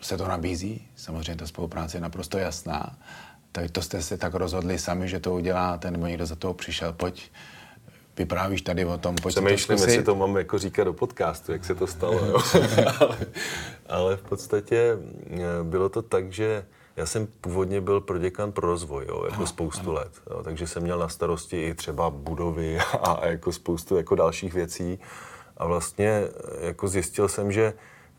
se 0.00 0.16
to 0.16 0.28
nabízí. 0.28 0.88
Samozřejmě 0.96 1.36
ta 1.36 1.46
spolupráce 1.46 1.96
je 1.96 2.00
naprosto 2.00 2.38
jasná. 2.38 2.98
Tak 3.52 3.70
to 3.70 3.82
jste 3.82 4.02
se 4.02 4.16
tak 4.18 4.34
rozhodli 4.34 4.78
sami, 4.78 5.08
že 5.08 5.20
to 5.20 5.34
uděláte, 5.34 5.90
nebo 5.90 6.06
někdo 6.06 6.26
za 6.26 6.36
toho 6.36 6.54
přišel, 6.54 6.92
pojď, 6.92 7.30
vyprávíš 8.18 8.62
tady 8.62 8.84
o 8.84 8.98
tom, 8.98 9.14
pojď 9.14 9.34
Přemýšlím, 9.34 9.78
jestli 9.78 10.02
to 10.02 10.14
mám 10.14 10.36
jako 10.36 10.58
říkat 10.58 10.84
do 10.84 10.92
podcastu, 10.92 11.52
jak 11.52 11.64
se 11.64 11.74
to 11.74 11.86
stalo. 11.86 12.26
Jo. 12.26 12.38
ale, 13.00 13.18
ale 13.88 14.16
v 14.16 14.22
podstatě 14.22 14.98
eh, 15.30 15.38
bylo 15.62 15.88
to 15.88 16.02
tak, 16.02 16.32
že 16.32 16.64
já 16.96 17.06
jsem 17.06 17.28
původně 17.40 17.80
byl 17.80 18.00
proděkan 18.00 18.52
pro 18.52 18.68
rozvoj, 18.68 19.04
jo, 19.08 19.22
jako 19.24 19.36
ano, 19.36 19.46
spoustu 19.46 19.90
ano. 19.90 19.92
let. 19.92 20.12
Jo, 20.30 20.42
takže 20.42 20.66
jsem 20.66 20.82
měl 20.82 20.98
na 20.98 21.08
starosti 21.08 21.62
i 21.62 21.74
třeba 21.74 22.10
budovy 22.10 22.78
a 23.02 23.26
jako 23.26 23.52
spoustu 23.52 23.96
jako 23.96 24.14
dalších 24.14 24.54
věcí. 24.54 24.98
A 25.56 25.66
vlastně 25.66 26.08
eh, 26.08 26.66
jako 26.66 26.88
zjistil 26.88 27.28
jsem, 27.28 27.52
že 27.52 27.72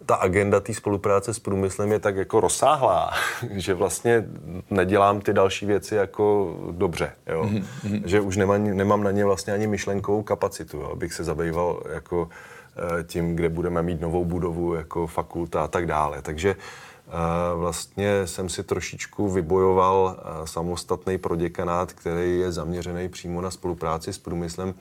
ta 0.06 0.16
agenda 0.16 0.60
té 0.60 0.74
spolupráce 0.74 1.34
s 1.34 1.40
průmyslem 1.40 1.92
je 1.92 2.00
tak 2.00 2.16
jako 2.16 2.40
rozsáhlá, 2.40 3.12
že 3.52 3.74
vlastně 3.74 4.26
nedělám 4.70 5.22
ty 5.22 5.34
další 5.34 5.66
věci 5.66 5.96
jako 5.96 6.56
dobře, 6.72 7.12
jo? 7.28 7.44
Mm-hmm. 7.44 8.02
že 8.06 8.22
už 8.22 8.38
nemám, 8.38 8.64
nemám 8.78 9.04
na 9.04 9.12
ně 9.12 9.26
vlastně 9.26 9.54
ani 9.54 9.68
myšlenkovou 9.68 10.24
kapacitu, 10.24 10.78
jo? 10.78 10.90
abych 10.92 11.14
se 11.14 11.24
zabýval 11.24 11.84
jako 11.94 12.30
eh, 13.00 13.04
tím, 13.04 13.36
kde 13.36 13.50
budeme 13.50 13.84
mít 13.84 14.02
novou 14.02 14.26
budovu, 14.26 14.74
jako 14.74 15.08
fakulta 15.08 15.64
a 15.64 15.68
tak 15.68 15.86
dále. 15.86 16.22
Takže 16.22 16.50
eh, 16.50 17.12
vlastně 17.56 18.28
jsem 18.28 18.50
si 18.50 18.64
trošičku 18.64 19.30
vybojoval 19.30 20.18
eh, 20.18 20.48
samostatný 20.48 21.18
proděkanát, 21.18 21.94
který 21.94 22.40
je 22.40 22.52
zaměřený 22.52 23.10
přímo 23.10 23.42
na 23.42 23.52
spolupráci 23.52 24.14
s 24.14 24.18
průmyslem. 24.18 24.74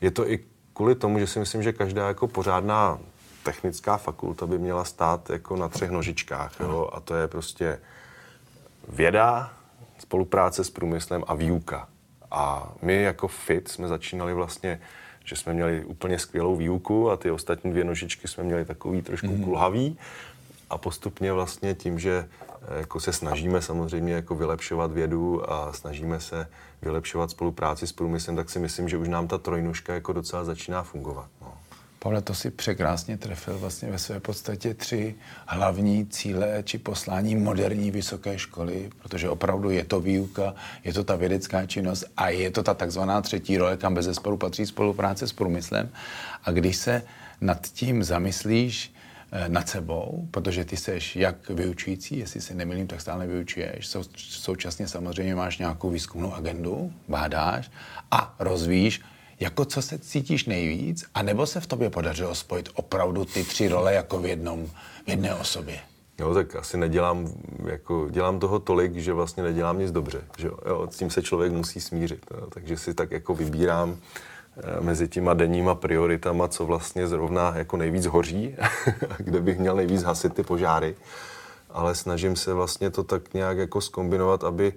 Je 0.00 0.10
to 0.10 0.30
i 0.30 0.38
kvůli 0.72 0.94
tomu, 0.94 1.18
že 1.18 1.26
si 1.26 1.38
myslím, 1.38 1.62
že 1.62 1.72
každá 1.72 2.08
jako 2.08 2.28
pořádná 2.28 2.98
technická 3.44 3.96
fakulta 3.96 4.46
by 4.46 4.58
měla 4.58 4.84
stát 4.84 5.30
jako 5.30 5.56
na 5.56 5.68
třech 5.68 5.90
nožičkách. 5.90 6.60
Jo? 6.60 6.90
A 6.92 7.00
to 7.00 7.14
je 7.14 7.28
prostě 7.28 7.80
věda, 8.88 9.52
spolupráce 9.98 10.64
s 10.64 10.70
průmyslem 10.70 11.24
a 11.26 11.34
výuka. 11.34 11.88
A 12.30 12.72
my 12.82 13.02
jako 13.02 13.28
FIT 13.28 13.68
jsme 13.68 13.88
začínali 13.88 14.34
vlastně, 14.34 14.80
že 15.24 15.36
jsme 15.36 15.54
měli 15.54 15.84
úplně 15.84 16.18
skvělou 16.18 16.56
výuku 16.56 17.10
a 17.10 17.16
ty 17.16 17.30
ostatní 17.30 17.70
dvě 17.70 17.84
nožičky 17.84 18.28
jsme 18.28 18.44
měli 18.44 18.64
takový 18.64 19.02
trošku 19.02 19.26
mm. 19.26 19.44
kulhavý. 19.44 19.98
A 20.70 20.78
postupně 20.78 21.32
vlastně 21.32 21.74
tím, 21.74 21.98
že 21.98 22.28
eh, 22.68 22.78
jako 22.78 23.00
se 23.00 23.12
snažíme 23.12 23.62
samozřejmě 23.62 24.14
jako 24.14 24.34
vylepšovat 24.34 24.92
vědu 24.92 25.52
a 25.52 25.72
snažíme 25.72 26.20
se 26.20 26.48
vylepšovat 26.82 27.30
spolupráci 27.30 27.86
s 27.86 27.92
průmyslem, 27.92 28.36
tak 28.36 28.50
si 28.50 28.58
myslím, 28.58 28.88
že 28.88 28.96
už 28.96 29.08
nám 29.08 29.28
ta 29.28 29.38
trojnožka 29.38 29.94
jako 29.94 30.12
docela 30.12 30.44
začíná 30.44 30.82
fungovat. 30.82 31.28
Pavle, 32.04 32.22
to 32.22 32.34
si 32.34 32.50
překrásně 32.50 33.18
trefil 33.18 33.58
vlastně 33.58 33.90
ve 33.90 33.98
své 33.98 34.20
podstatě 34.20 34.74
tři 34.74 35.14
hlavní 35.46 36.06
cíle 36.06 36.62
či 36.64 36.78
poslání 36.78 37.36
moderní 37.36 37.90
vysoké 37.90 38.38
školy, 38.38 38.90
protože 39.02 39.28
opravdu 39.28 39.70
je 39.70 39.84
to 39.84 40.00
výuka, 40.00 40.54
je 40.84 40.92
to 40.92 41.04
ta 41.04 41.16
vědecká 41.16 41.66
činnost 41.66 42.04
a 42.16 42.28
je 42.28 42.50
to 42.50 42.62
ta 42.62 42.74
takzvaná 42.74 43.20
třetí 43.20 43.56
role, 43.56 43.76
kam 43.76 43.94
bez 43.94 44.04
zesporu 44.04 44.36
patří 44.36 44.66
spolupráce 44.66 45.26
s 45.26 45.32
průmyslem. 45.32 45.88
A 46.44 46.50
když 46.50 46.76
se 46.76 47.02
nad 47.40 47.66
tím 47.66 48.04
zamyslíš, 48.04 48.94
eh, 49.32 49.48
nad 49.48 49.68
sebou, 49.68 50.28
protože 50.30 50.64
ty 50.64 50.76
seš 50.76 51.16
jak 51.16 51.48
vyučující, 51.48 52.18
jestli 52.18 52.40
se 52.40 52.54
nemilím, 52.54 52.86
tak 52.86 53.00
stále 53.00 53.26
vyučuješ. 53.26 53.86
Sou, 53.86 54.02
současně 54.16 54.88
samozřejmě 54.88 55.34
máš 55.34 55.58
nějakou 55.58 55.90
výzkumnou 55.90 56.34
agendu, 56.34 56.92
bádáš 57.08 57.70
a 58.10 58.34
rozvíjíš 58.38 59.00
jako 59.40 59.64
co 59.64 59.82
se 59.82 59.98
cítíš 59.98 60.44
nejvíc, 60.44 61.04
anebo 61.14 61.46
se 61.46 61.60
v 61.60 61.66
tobě 61.66 61.90
podařilo 61.90 62.34
spojit 62.34 62.68
opravdu 62.74 63.24
ty 63.24 63.44
tři 63.44 63.68
role 63.68 63.94
jako 63.94 64.18
v 64.18 64.26
jednom, 64.26 64.66
v 65.06 65.08
jedné 65.08 65.34
osobě? 65.34 65.78
Jo, 66.18 66.34
tak 66.34 66.56
asi 66.56 66.76
nedělám, 66.76 67.28
jako, 67.64 68.08
dělám 68.10 68.38
toho 68.38 68.58
tolik, 68.58 68.96
že 68.96 69.12
vlastně 69.12 69.42
nedělám 69.42 69.78
nic 69.78 69.92
dobře. 69.92 70.24
Že 70.38 70.46
jo, 70.46 70.88
s 70.90 70.96
tím 70.96 71.10
se 71.10 71.22
člověk 71.22 71.52
musí 71.52 71.80
smířit. 71.80 72.26
Jo, 72.30 72.46
takže 72.50 72.76
si 72.76 72.94
tak 72.94 73.10
jako 73.10 73.34
vybírám 73.34 73.96
eh, 73.96 74.80
mezi 74.80 75.08
těma 75.08 75.34
denníma 75.34 75.74
prioritama, 75.74 76.48
co 76.48 76.66
vlastně 76.66 77.08
zrovna 77.08 77.52
jako 77.56 77.76
nejvíc 77.76 78.06
hoří, 78.06 78.56
kde 79.18 79.40
bych 79.40 79.58
měl 79.58 79.76
nejvíc 79.76 80.02
hasit 80.02 80.34
ty 80.34 80.42
požáry. 80.42 80.94
Ale 81.70 81.94
snažím 81.94 82.36
se 82.36 82.54
vlastně 82.54 82.90
to 82.90 83.04
tak 83.04 83.34
nějak 83.34 83.58
jako 83.58 83.80
skombinovat, 83.80 84.44
aby 84.44 84.72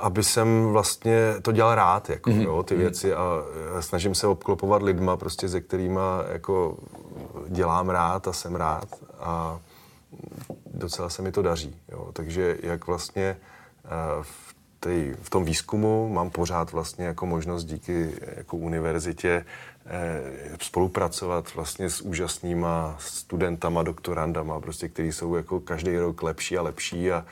aby 0.00 0.22
jsem 0.22 0.66
vlastně 0.66 1.34
to 1.42 1.52
dělal 1.52 1.74
rád, 1.74 2.10
jako, 2.10 2.30
mm-hmm. 2.30 2.42
jo, 2.42 2.62
ty 2.62 2.74
mhm. 2.74 2.82
věci 2.82 3.14
a 3.14 3.24
snažím 3.80 4.14
se 4.14 4.26
obklopovat 4.26 4.82
lidma, 4.82 5.16
prostě, 5.16 5.48
se 5.48 5.60
kterými 5.60 6.00
jako 6.32 6.76
dělám 7.48 7.88
rád 7.88 8.28
a 8.28 8.32
jsem 8.32 8.54
rád 8.54 8.88
a 9.20 9.58
docela 10.74 11.08
se 11.08 11.22
mi 11.22 11.32
to 11.32 11.42
daří, 11.42 11.76
jo. 11.92 12.10
Takže 12.12 12.58
jak 12.62 12.86
vlastně 12.86 13.36
eh, 13.84 13.88
v, 14.22 14.54
tej, 14.80 15.16
v 15.22 15.30
tom 15.30 15.44
výzkumu 15.44 16.08
mám 16.08 16.30
pořád 16.30 16.72
vlastně 16.72 17.04
jako 17.04 17.26
možnost 17.26 17.64
díky 17.64 18.12
jako 18.36 18.56
univerzitě 18.56 19.44
eh, 19.86 20.22
spolupracovat 20.62 21.54
vlastně 21.54 21.90
s 21.90 22.00
úžasnýma 22.00 22.96
studentama, 22.98 23.82
doktorandama, 23.82 24.60
prostě, 24.60 24.88
kteří 24.88 25.12
jsou 25.12 25.34
jako 25.34 25.60
každý 25.60 25.98
rok 25.98 26.22
lepší 26.22 26.58
a 26.58 26.62
lepší 26.62 27.12
a 27.12 27.24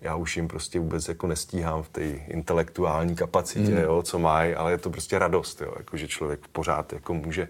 já 0.00 0.16
už 0.16 0.36
jim 0.36 0.48
prostě 0.48 0.80
vůbec 0.80 1.08
jako 1.08 1.26
nestíhám 1.26 1.82
v 1.82 1.88
té 1.88 2.02
intelektuální 2.04 3.16
kapacitě, 3.16 3.70
mm. 3.70 3.78
jo, 3.78 4.02
co 4.02 4.18
mají, 4.18 4.54
ale 4.54 4.70
je 4.70 4.78
to 4.78 4.90
prostě 4.90 5.18
radost, 5.18 5.60
jo, 5.60 5.74
jako 5.78 5.96
že 5.96 6.08
člověk 6.08 6.40
pořád 6.52 6.92
jako 6.92 7.14
může 7.14 7.48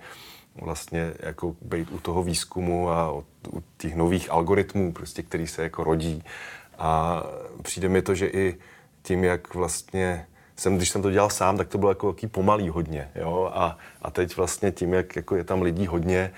vlastně 0.61 1.13
jako 1.21 1.57
být 1.63 1.91
u 1.91 1.99
toho 1.99 2.23
výzkumu 2.23 2.91
a 2.91 3.13
u, 3.13 3.25
u 3.53 3.63
těch 3.77 3.95
nových 3.97 4.31
algoritmů, 4.31 4.93
prostě, 4.93 5.23
který 5.23 5.47
se 5.47 5.63
jako 5.63 5.85
rodí. 5.85 6.25
A 6.79 7.23
přijde 7.63 7.89
mi 7.89 8.03
to, 8.03 8.15
že 8.15 8.27
i 8.27 8.57
tím, 9.03 9.25
jak 9.25 9.55
vlastně 9.55 10.27
jsem, 10.57 10.77
když 10.77 10.91
jsem 10.91 11.03
to 11.03 11.11
dělal 11.11 11.31
sám, 11.31 11.57
tak 11.57 11.69
to 11.69 11.79
bylo 11.79 11.91
jako 11.91 12.15
pomalý 12.31 12.69
hodně, 12.69 13.11
jo, 13.15 13.51
a, 13.55 13.79
a 14.03 14.11
teď 14.11 14.37
vlastně 14.37 14.73
tím, 14.73 14.93
jak 14.93 15.17
jako 15.17 15.37
je 15.37 15.45
tam 15.45 15.63
lidí 15.63 15.87
hodně, 15.87 16.33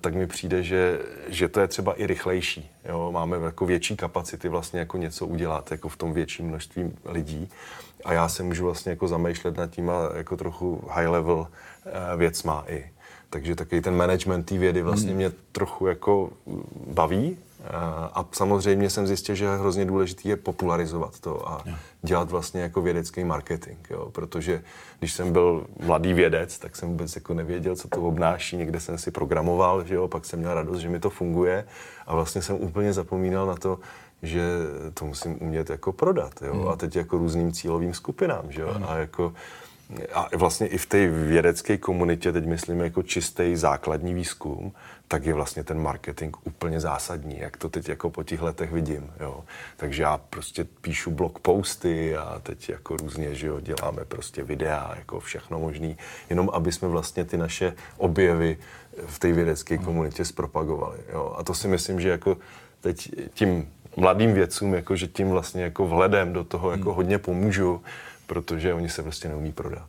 tak 0.00 0.14
mi 0.14 0.26
přijde, 0.26 0.62
že, 0.62 0.98
že 1.28 1.48
to 1.48 1.60
je 1.60 1.68
třeba 1.68 1.94
i 1.94 2.06
rychlejší. 2.06 2.70
Jo? 2.88 3.12
Máme 3.12 3.36
jako 3.36 3.66
větší 3.66 3.96
kapacity 3.96 4.48
vlastně 4.48 4.80
jako 4.80 4.98
něco 4.98 5.26
udělat 5.26 5.70
jako 5.70 5.88
v 5.88 5.96
tom 5.96 6.12
větším 6.12 6.46
množství 6.46 6.92
lidí. 7.04 7.48
A 8.04 8.12
já 8.12 8.28
se 8.28 8.42
můžu 8.42 8.64
vlastně 8.64 8.90
jako 8.90 9.08
zamýšlet 9.08 9.56
nad 9.56 9.70
tím 9.70 9.90
jako 10.16 10.36
trochu 10.36 10.84
high 10.90 11.08
level 11.08 11.46
eh, 11.86 12.16
věcma 12.16 12.64
i. 12.68 12.90
Takže 13.30 13.54
taky 13.54 13.80
ten 13.80 13.96
management 13.96 14.44
té 14.44 14.58
vědy 14.58 14.82
vlastně 14.82 15.08
hmm. 15.08 15.16
mě 15.16 15.32
trochu 15.52 15.86
jako 15.86 16.30
baví 16.86 17.38
a 18.14 18.26
samozřejmě 18.32 18.90
jsem 18.90 19.06
zjistil, 19.06 19.34
že 19.34 19.56
hrozně 19.56 19.84
důležité 19.84 20.28
je 20.28 20.36
popularizovat 20.36 21.20
to 21.20 21.48
a 21.48 21.64
dělat 22.02 22.30
vlastně 22.30 22.62
jako 22.62 22.82
vědecký 22.82 23.24
marketing, 23.24 23.78
jo? 23.90 24.10
protože 24.12 24.62
když 24.98 25.12
jsem 25.12 25.32
byl 25.32 25.66
mladý 25.82 26.12
vědec, 26.12 26.58
tak 26.58 26.76
jsem 26.76 26.88
vůbec 26.88 27.14
jako 27.14 27.34
nevěděl, 27.34 27.76
co 27.76 27.88
to 27.88 28.00
obnáší, 28.00 28.56
někde 28.56 28.80
jsem 28.80 28.98
si 28.98 29.10
programoval, 29.10 29.84
že 29.84 29.94
jo? 29.94 30.08
pak 30.08 30.24
jsem 30.24 30.38
měl 30.38 30.54
radost, 30.54 30.78
že 30.78 30.88
mi 30.88 31.00
to 31.00 31.10
funguje 31.10 31.64
a 32.06 32.14
vlastně 32.14 32.42
jsem 32.42 32.56
úplně 32.56 32.92
zapomínal 32.92 33.46
na 33.46 33.54
to, 33.54 33.78
že 34.22 34.42
to 34.94 35.04
musím 35.04 35.36
umět 35.40 35.70
jako 35.70 35.92
prodat, 35.92 36.42
jo? 36.42 36.54
Hmm. 36.54 36.68
a 36.68 36.76
teď 36.76 36.96
jako 36.96 37.18
různým 37.18 37.52
cílovým 37.52 37.94
skupinám, 37.94 38.44
že 38.48 38.62
jo? 38.62 38.74
a 38.86 38.96
jako 38.96 39.32
a 40.12 40.28
vlastně 40.36 40.66
i 40.66 40.78
v 40.78 40.86
té 40.86 41.06
vědecké 41.06 41.78
komunitě, 41.78 42.32
teď 42.32 42.46
myslím 42.46 42.80
jako 42.80 43.02
čistý 43.02 43.56
základní 43.56 44.14
výzkum, 44.14 44.72
tak 45.08 45.26
je 45.26 45.34
vlastně 45.34 45.64
ten 45.64 45.82
marketing 45.82 46.36
úplně 46.44 46.80
zásadní, 46.80 47.38
jak 47.38 47.56
to 47.56 47.68
teď 47.68 47.88
jako 47.88 48.10
po 48.10 48.22
těch 48.22 48.42
letech 48.42 48.72
vidím. 48.72 49.12
Jo. 49.20 49.44
Takže 49.76 50.02
já 50.02 50.18
prostě 50.18 50.64
píšu 50.80 51.10
blog 51.10 51.38
posty 51.38 52.16
a 52.16 52.40
teď 52.42 52.68
jako 52.68 52.96
různě, 52.96 53.34
že 53.34 53.46
jo, 53.46 53.60
děláme 53.60 54.04
prostě 54.04 54.42
videa, 54.42 54.94
jako 54.96 55.20
všechno 55.20 55.58
možný, 55.58 55.96
jenom 56.30 56.50
aby 56.52 56.72
jsme 56.72 56.88
vlastně 56.88 57.24
ty 57.24 57.36
naše 57.36 57.72
objevy 57.96 58.56
v 59.06 59.18
té 59.18 59.32
vědecké 59.32 59.78
komunitě 59.78 60.24
zpropagovali. 60.24 60.98
Jo. 61.12 61.34
A 61.38 61.42
to 61.42 61.54
si 61.54 61.68
myslím, 61.68 62.00
že 62.00 62.08
jako 62.08 62.36
teď 62.80 63.10
tím 63.34 63.68
mladým 63.96 64.34
vědcům, 64.34 64.74
jako 64.74 64.96
že 64.96 65.06
tím 65.06 65.30
vlastně 65.30 65.62
jako 65.62 65.86
vhledem 65.86 66.32
do 66.32 66.44
toho 66.44 66.70
jako 66.70 66.88
hmm. 66.88 66.96
hodně 66.96 67.18
pomůžu, 67.18 67.82
protože 68.26 68.74
oni 68.74 68.88
se 68.88 69.02
prostě 69.02 69.28
neumí 69.28 69.52
prodat. 69.52 69.88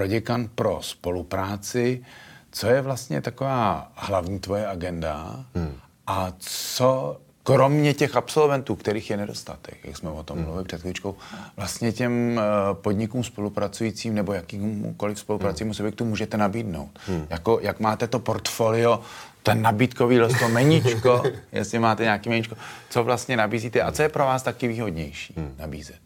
proděkan 0.00 0.48
pro 0.54 0.78
spolupráci. 0.82 2.02
Co 2.50 2.66
je 2.66 2.80
vlastně 2.80 3.20
taková 3.20 3.92
hlavní 3.94 4.38
tvoje 4.38 4.66
agenda 4.66 5.44
hmm. 5.54 5.74
a 6.06 6.32
co 6.38 7.20
kromě 7.42 7.94
těch 7.94 8.16
absolventů, 8.16 8.76
kterých 8.76 9.10
je 9.10 9.16
nedostatek, 9.16 9.78
jak 9.84 9.96
jsme 9.96 10.10
o 10.10 10.22
tom 10.22 10.36
hmm. 10.36 10.44
mluvili 10.44 10.64
před 10.64 10.80
chvíličkou, 10.80 11.16
vlastně 11.56 11.92
těm 11.92 12.38
eh, 12.38 12.74
podnikům 12.74 13.24
spolupracujícím 13.24 14.14
nebo 14.14 14.32
jakýmkoliv 14.32 15.18
spolupracujícím 15.18 15.66
hmm. 15.66 15.74
subjektům 15.74 16.08
můžete 16.08 16.36
nabídnout? 16.36 16.98
Hmm. 17.06 17.26
Jako, 17.30 17.58
jak 17.62 17.80
máte 17.80 18.06
to 18.06 18.18
portfolio, 18.18 19.00
ten 19.42 19.62
nabídkový 19.62 20.20
list, 20.20 20.38
to 20.38 20.48
meníčko, 20.48 21.22
jestli 21.52 21.78
máte 21.78 22.02
nějaký 22.02 22.28
meníčko, 22.28 22.56
co 22.90 23.04
vlastně 23.04 23.36
nabízíte 23.36 23.82
a 23.82 23.92
co 23.92 24.02
je 24.02 24.08
pro 24.08 24.24
vás 24.24 24.42
taky 24.42 24.68
výhodnější 24.68 25.34
hmm. 25.36 25.54
nabízet? 25.58 25.96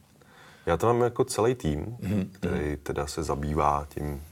Já 0.66 0.76
to 0.76 0.86
mám 0.86 1.02
jako 1.02 1.24
celý 1.24 1.54
tým, 1.54 1.84
mm-hmm. 1.84 2.28
který 2.32 2.76
teda 2.76 3.06
se 3.06 3.22
zabývá 3.22 3.86
tím 3.94 4.22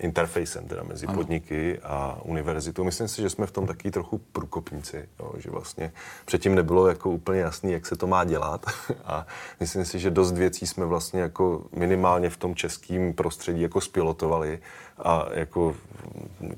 interfacem 0.00 0.68
teda 0.68 0.82
mezi 0.82 1.06
ano. 1.06 1.18
podniky 1.18 1.78
a 1.82 2.18
univerzitou. 2.22 2.84
Myslím 2.84 3.08
si, 3.08 3.22
že 3.22 3.30
jsme 3.30 3.46
v 3.46 3.50
tom 3.50 3.66
taky 3.66 3.90
trochu 3.90 4.18
průkopníci, 4.18 5.08
jo, 5.20 5.32
že 5.38 5.50
vlastně 5.50 5.92
předtím 6.24 6.54
nebylo 6.54 6.88
jako 6.88 7.10
úplně 7.10 7.40
jasný, 7.40 7.72
jak 7.72 7.86
se 7.86 7.96
to 7.96 8.06
má 8.06 8.24
dělat 8.24 8.66
a 9.04 9.26
myslím 9.60 9.84
si, 9.84 9.98
že 9.98 10.10
dost 10.10 10.32
věcí 10.32 10.66
jsme 10.66 10.86
vlastně 10.86 11.20
jako 11.20 11.64
minimálně 11.76 12.30
v 12.30 12.36
tom 12.36 12.54
českém 12.54 13.12
prostředí 13.12 13.62
jako 13.62 13.80
spilotovali 13.80 14.58
a 14.98 15.26
jako 15.32 15.76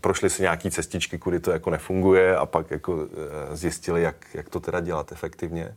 prošli 0.01 0.31
si 0.31 0.43
nějaký 0.43 0.71
cestičky, 0.71 1.19
kudy 1.19 1.41
to 1.41 1.51
jako 1.51 1.71
nefunguje 1.71 2.37
a 2.37 2.47
pak 2.47 2.71
jako 2.71 2.99
eh, 3.53 3.57
zjistili, 3.57 4.03
jak, 4.03 4.17
jak 4.35 4.49
to 4.49 4.61
teda 4.61 4.81
dělat 4.81 5.13
efektivně. 5.13 5.75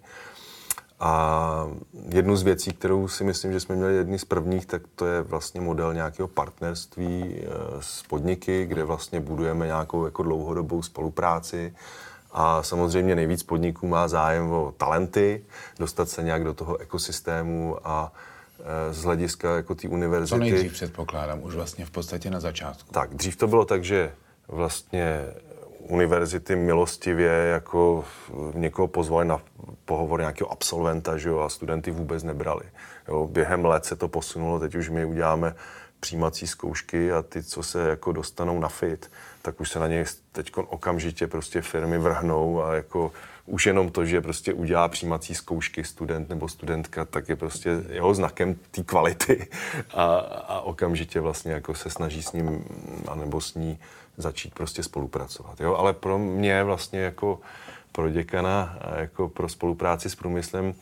A 1.06 1.70
jednu 2.10 2.36
z 2.36 2.44
věcí, 2.44 2.74
kterou 2.74 3.08
si 3.08 3.24
myslím, 3.24 3.54
že 3.54 3.60
jsme 3.60 3.76
měli 3.76 3.96
jedni 3.96 4.20
z 4.20 4.26
prvních, 4.26 4.66
tak 4.66 4.82
to 4.96 5.06
je 5.06 5.22
vlastně 5.22 5.62
model 5.62 5.94
nějakého 5.94 6.28
partnerství 6.28 7.36
eh, 7.38 7.48
s 7.80 8.04
podniky, 8.04 8.66
kde 8.66 8.84
vlastně 8.84 9.20
budujeme 9.20 9.66
nějakou 9.66 10.06
jako 10.06 10.24
dlouhodobou 10.24 10.82
spolupráci. 10.82 11.74
A 12.32 12.64
samozřejmě 12.64 13.16
nejvíc 13.16 13.44
podniků 13.44 13.88
má 13.88 14.08
zájem 14.08 14.52
o 14.52 14.74
talenty, 14.78 15.44
dostat 15.80 16.10
se 16.10 16.24
nějak 16.24 16.44
do 16.44 16.54
toho 16.54 16.78
ekosystému 16.78 17.78
a 17.84 18.12
eh, 18.60 18.94
z 18.94 19.04
hlediska 19.04 19.56
jako 19.56 19.76
té 19.76 19.88
univerzity. 19.88 20.30
Co 20.30 20.38
nejdřív 20.38 20.74
předpokládám, 20.74 21.44
už 21.44 21.56
vlastně 21.56 21.86
v 21.86 21.92
podstatě 21.92 22.30
na 22.30 22.40
začátku. 22.40 22.94
Tak, 22.94 23.16
dřív 23.16 23.36
to 23.36 23.48
bylo 23.48 23.66
tak, 23.66 23.84
že 23.84 24.12
vlastně 24.48 25.26
univerzity 25.88 26.56
milostivě 26.56 27.32
jako 27.32 28.06
někoho 28.54 28.88
pozvali 28.88 29.26
na 29.26 29.40
pohovor 29.86 30.20
nějakého 30.20 30.52
absolventa, 30.52 31.18
že 31.18 31.30
jo, 31.30 31.40
a 31.40 31.50
studenty 31.50 31.92
vůbec 31.92 32.24
nebrali. 32.24 32.64
Jo, 33.08 33.28
během 33.28 33.66
let 33.66 33.86
se 33.86 33.96
to 33.96 34.08
posunulo, 34.08 34.60
teď 34.60 34.76
už 34.76 34.90
my 34.90 35.06
uděláme 35.06 35.56
přijímací 36.00 36.48
zkoušky 36.48 37.12
a 37.12 37.22
ty, 37.22 37.44
co 37.44 37.64
se 37.64 37.90
jako 37.90 38.12
dostanou 38.12 38.60
na 38.60 38.68
fit, 38.68 39.12
tak 39.42 39.62
už 39.62 39.72
se 39.72 39.80
na 39.80 39.88
něj 39.88 40.06
teď 40.32 40.52
okamžitě 40.56 41.28
prostě 41.28 41.62
firmy 41.62 41.98
vrhnou 41.98 42.64
a 42.64 42.76
jako 42.76 43.12
už 43.46 43.66
jenom 43.66 43.92
to, 43.92 44.06
že 44.06 44.22
prostě 44.22 44.54
udělá 44.54 44.88
přijímací 44.88 45.36
zkoušky 45.36 45.84
student 45.84 46.30
nebo 46.30 46.48
studentka, 46.48 47.06
tak 47.06 47.30
je 47.30 47.36
prostě 47.36 47.84
jeho 47.90 48.14
znakem 48.14 48.56
té 48.72 48.84
kvality 48.84 49.48
a, 49.94 50.06
a 50.48 50.62
okamžitě 50.62 51.20
vlastně 51.20 51.52
jako 51.52 51.74
se 51.74 51.90
snaží 51.90 52.24
s 52.24 52.32
ním 52.32 52.66
anebo 53.08 53.42
s 53.42 53.56
ní 53.56 53.80
začít 54.18 54.54
prostě 54.54 54.84
spolupracovat. 54.84 55.62
Jo? 55.62 55.76
Ale 55.76 55.94
pro 55.94 56.18
mě 56.18 56.64
vlastně 56.64 57.00
jako 57.00 57.40
pro 57.92 58.10
děkana, 58.10 58.80
jako 58.96 59.30
pro 59.30 59.50
spolupráci 59.50 60.10
s 60.10 60.16
průmyslem, 60.16 60.74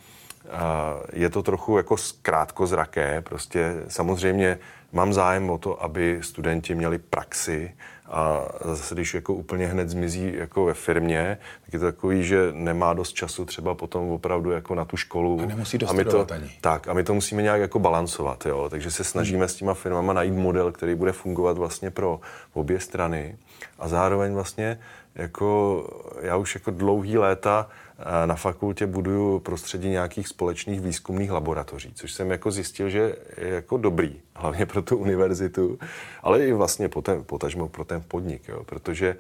je 1.14 1.30
to 1.30 1.44
trochu 1.44 1.78
jako 1.78 1.96
krátkozraké. 2.22 3.22
Prostě 3.22 3.84
samozřejmě 3.88 4.60
mám 4.92 5.14
zájem 5.14 5.50
o 5.50 5.58
to, 5.58 5.84
aby 5.84 6.20
studenti 6.22 6.76
měli 6.76 6.98
praxi 6.98 7.76
a 8.14 8.46
zase, 8.62 8.96
když 8.96 9.14
jako 9.14 9.34
úplně 9.34 9.68
hned 9.68 9.90
zmizí 9.90 10.34
jako 10.36 10.66
ve 10.66 10.74
firmě, 10.74 11.38
tak 11.66 11.74
je 11.74 11.80
to 11.80 11.86
takový, 11.86 12.24
že 12.24 12.50
nemá 12.52 12.94
dost 12.94 13.14
času 13.14 13.46
třeba 13.46 13.76
potom 13.76 14.10
opravdu 14.10 14.52
jako 14.52 14.76
na 14.76 14.86
tu 14.86 14.98
školu. 14.98 15.40
A 15.42 15.46
nemusí 15.46 15.78
a 15.88 15.94
my 15.94 16.06
to, 16.06 16.28
ani. 16.32 16.52
Tak, 16.62 16.88
a 16.88 16.94
my 16.94 17.04
to 17.04 17.14
musíme 17.14 17.42
nějak 17.42 17.62
jako 17.62 17.80
balancovat, 17.80 18.46
jo. 18.46 18.68
Takže 18.70 18.92
se 18.92 19.04
snažíme 19.04 19.40
hmm. 19.40 19.48
s 19.48 19.56
těma 19.56 19.74
firmama 19.74 20.14
najít 20.14 20.34
model, 20.34 20.72
který 20.72 20.96
bude 20.96 21.12
fungovat 21.12 21.58
vlastně 21.58 21.92
pro 21.92 22.20
obě 22.54 22.80
strany. 22.80 23.38
A 23.80 23.88
zároveň 23.88 24.34
vlastně 24.34 24.80
jako 25.16 25.84
já 26.22 26.36
už 26.36 26.56
jako 26.56 26.72
dlouhý 26.72 27.18
léta 27.18 27.70
eh, 28.00 28.28
na 28.28 28.36
fakultě 28.36 28.88
buduju 28.88 29.40
prostředí 29.40 29.90
nějakých 29.90 30.28
společných 30.28 30.82
výzkumných 30.82 31.32
laboratoří, 31.32 31.92
což 31.96 32.14
jsem 32.14 32.32
jako 32.32 32.52
zjistil, 32.52 32.90
že 32.90 33.16
je 33.38 33.50
jako 33.54 33.78
dobrý, 33.78 34.22
hlavně 34.36 34.66
pro 34.66 34.82
tu 34.82 34.98
univerzitu, 34.98 35.80
ale 36.22 36.46
i 36.46 36.54
vlastně 36.54 36.90
potažmo 37.26 37.68
pro 37.68 37.86
ten 37.86 38.04
podnik, 38.08 38.48
jo, 38.48 38.64
protože 38.64 39.16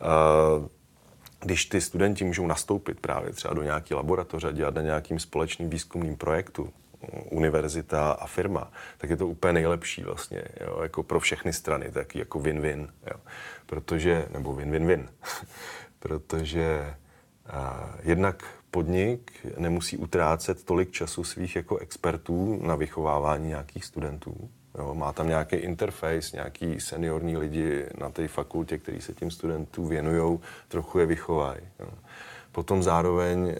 uh, 0.00 0.66
když 1.40 1.66
ty 1.66 1.80
studenti 1.80 2.24
můžou 2.24 2.46
nastoupit 2.46 3.00
právě 3.00 3.32
třeba 3.32 3.54
do 3.54 3.62
nějaké 3.62 3.94
laboratoře 3.94 4.48
a 4.48 4.52
dělat 4.52 4.74
na 4.74 4.82
nějakým 4.82 5.18
společným 5.18 5.70
výzkumným 5.70 6.16
projektu, 6.16 6.68
univerzita 7.30 8.12
a 8.12 8.26
firma, 8.26 8.72
tak 8.98 9.10
je 9.10 9.16
to 9.16 9.26
úplně 9.26 9.52
nejlepší 9.52 10.02
vlastně, 10.02 10.42
jo, 10.60 10.78
jako 10.82 11.02
pro 11.02 11.20
všechny 11.20 11.52
strany, 11.52 11.90
taky 11.90 12.18
jako 12.18 12.38
win-win, 12.40 12.88
jo. 13.10 13.20
protože, 13.66 14.26
nebo 14.30 14.54
win-win-win, 14.54 15.08
protože 15.98 16.94
a, 17.46 17.90
jednak 18.02 18.44
podnik 18.70 19.46
nemusí 19.58 19.96
utrácet 19.96 20.64
tolik 20.64 20.90
času 20.90 21.24
svých 21.24 21.56
jako 21.56 21.76
expertů 21.76 22.60
na 22.62 22.74
vychovávání 22.74 23.48
nějakých 23.48 23.84
studentů, 23.84 24.50
Jo, 24.78 24.94
má 24.94 25.12
tam 25.12 25.28
nějaký 25.28 25.56
interface, 25.56 26.36
nějaký 26.36 26.80
seniorní 26.80 27.36
lidi 27.36 27.86
na 27.98 28.10
té 28.10 28.28
fakultě, 28.28 28.78
kteří 28.78 29.00
se 29.00 29.14
tím 29.14 29.30
studentům 29.30 29.88
věnují, 29.88 30.40
trochu 30.68 30.98
je 30.98 31.06
vychovají. 31.06 31.60
Potom 32.52 32.82
zároveň 32.82 33.48
eh, 33.48 33.56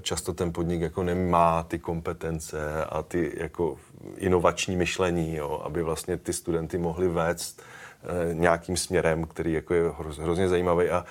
často 0.00 0.32
ten 0.32 0.52
podnik 0.52 0.80
jako 0.80 1.02
nemá 1.02 1.62
ty 1.62 1.78
kompetence 1.78 2.84
a 2.84 3.02
ty 3.02 3.32
jako 3.36 3.76
inovační 4.16 4.76
myšlení, 4.76 5.36
jo, 5.36 5.62
aby 5.64 5.82
vlastně 5.82 6.16
ty 6.16 6.32
studenty 6.32 6.78
mohli 6.78 7.08
vést 7.08 7.62
eh, 7.62 8.34
nějakým 8.34 8.76
směrem, 8.76 9.24
který 9.24 9.52
jako 9.52 9.74
je 9.74 9.90
hrozně 10.20 10.48
zajímavý 10.48 10.90
a 10.90 11.04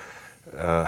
eh, 0.48 0.88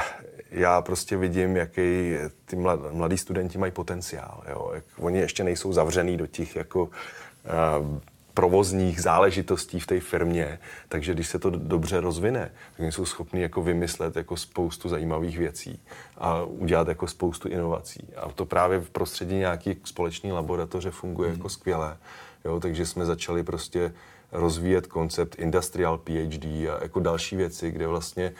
já 0.51 0.81
prostě 0.81 1.17
vidím, 1.17 1.55
jaký 1.55 2.15
ty 2.45 2.55
mladí 2.91 3.17
studenti 3.17 3.57
mají 3.57 3.71
potenciál. 3.71 4.43
Jo. 4.49 4.71
Jak 4.73 4.83
oni 4.99 5.19
ještě 5.19 5.43
nejsou 5.43 5.73
zavřený 5.73 6.17
do 6.17 6.27
těch 6.27 6.55
jako 6.55 6.89
provozních 8.37 9.01
záležitostí 9.01 9.79
v 9.79 9.87
té 9.87 9.99
firmě, 9.99 10.59
takže 10.89 11.13
když 11.13 11.27
se 11.27 11.39
to 11.39 11.49
dobře 11.49 12.01
rozvine, 12.01 12.51
tak 12.77 12.93
jsou 12.93 13.05
schopni 13.05 13.41
jako 13.41 13.61
vymyslet 13.61 14.15
jako 14.15 14.37
spoustu 14.37 14.89
zajímavých 14.89 15.37
věcí 15.37 15.81
a 16.17 16.43
udělat 16.43 16.87
jako 16.87 17.07
spoustu 17.07 17.49
inovací. 17.49 18.07
A 18.15 18.31
to 18.31 18.45
právě 18.45 18.79
v 18.79 18.89
prostředí 18.89 19.35
nějaké 19.35 19.75
společné 19.83 20.33
laboratoře 20.33 20.91
funguje 20.91 21.29
mm. 21.29 21.35
jako 21.35 21.49
skvěle. 21.49 21.97
Jo, 22.45 22.59
takže 22.59 22.85
jsme 22.85 23.05
začali 23.05 23.43
prostě 23.43 23.93
rozvíjet 24.31 24.87
koncept 24.87 25.35
industrial 25.39 25.97
PhD 25.97 26.45
a 26.45 26.77
jako 26.81 26.99
další 26.99 27.35
věci, 27.35 27.71
kde 27.71 27.87
vlastně 27.87 28.25
e, 28.25 28.33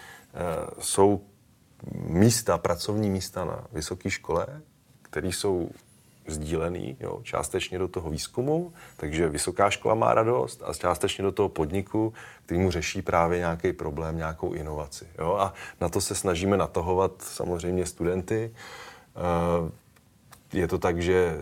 jsou 0.80 1.22
místa, 1.94 2.58
pracovní 2.58 3.10
místa 3.10 3.46
na 3.46 3.66
vysoké 3.74 4.10
škole, 4.10 4.48
které 5.02 5.28
jsou 5.28 5.70
sdílený, 6.28 6.98
jo, 7.00 7.20
částečně 7.24 7.80
do 7.80 7.88
toho 7.88 8.10
výzkumu, 8.10 8.74
takže 8.98 9.30
vysoká 9.30 9.70
škola 9.70 9.96
má 9.96 10.14
radost 10.14 10.64
a 10.66 10.74
částečně 10.74 11.24
do 11.24 11.32
toho 11.32 11.50
podniku, 11.50 12.14
který 12.46 12.60
mu 12.60 12.72
řeší 12.72 13.02
právě 13.02 13.40
nějaký 13.40 13.74
problém, 13.74 14.18
nějakou 14.18 14.54
inovaci. 14.54 15.08
Jo, 15.20 15.38
a 15.40 15.54
na 15.82 15.90
to 15.90 16.02
se 16.02 16.16
snažíme 16.16 16.58
natahovat 16.58 17.12
samozřejmě 17.22 17.86
studenty. 17.86 18.52
Eh, 19.16 19.72
je 20.54 20.68
to 20.68 20.78
tak, 20.78 21.02
že 21.02 21.38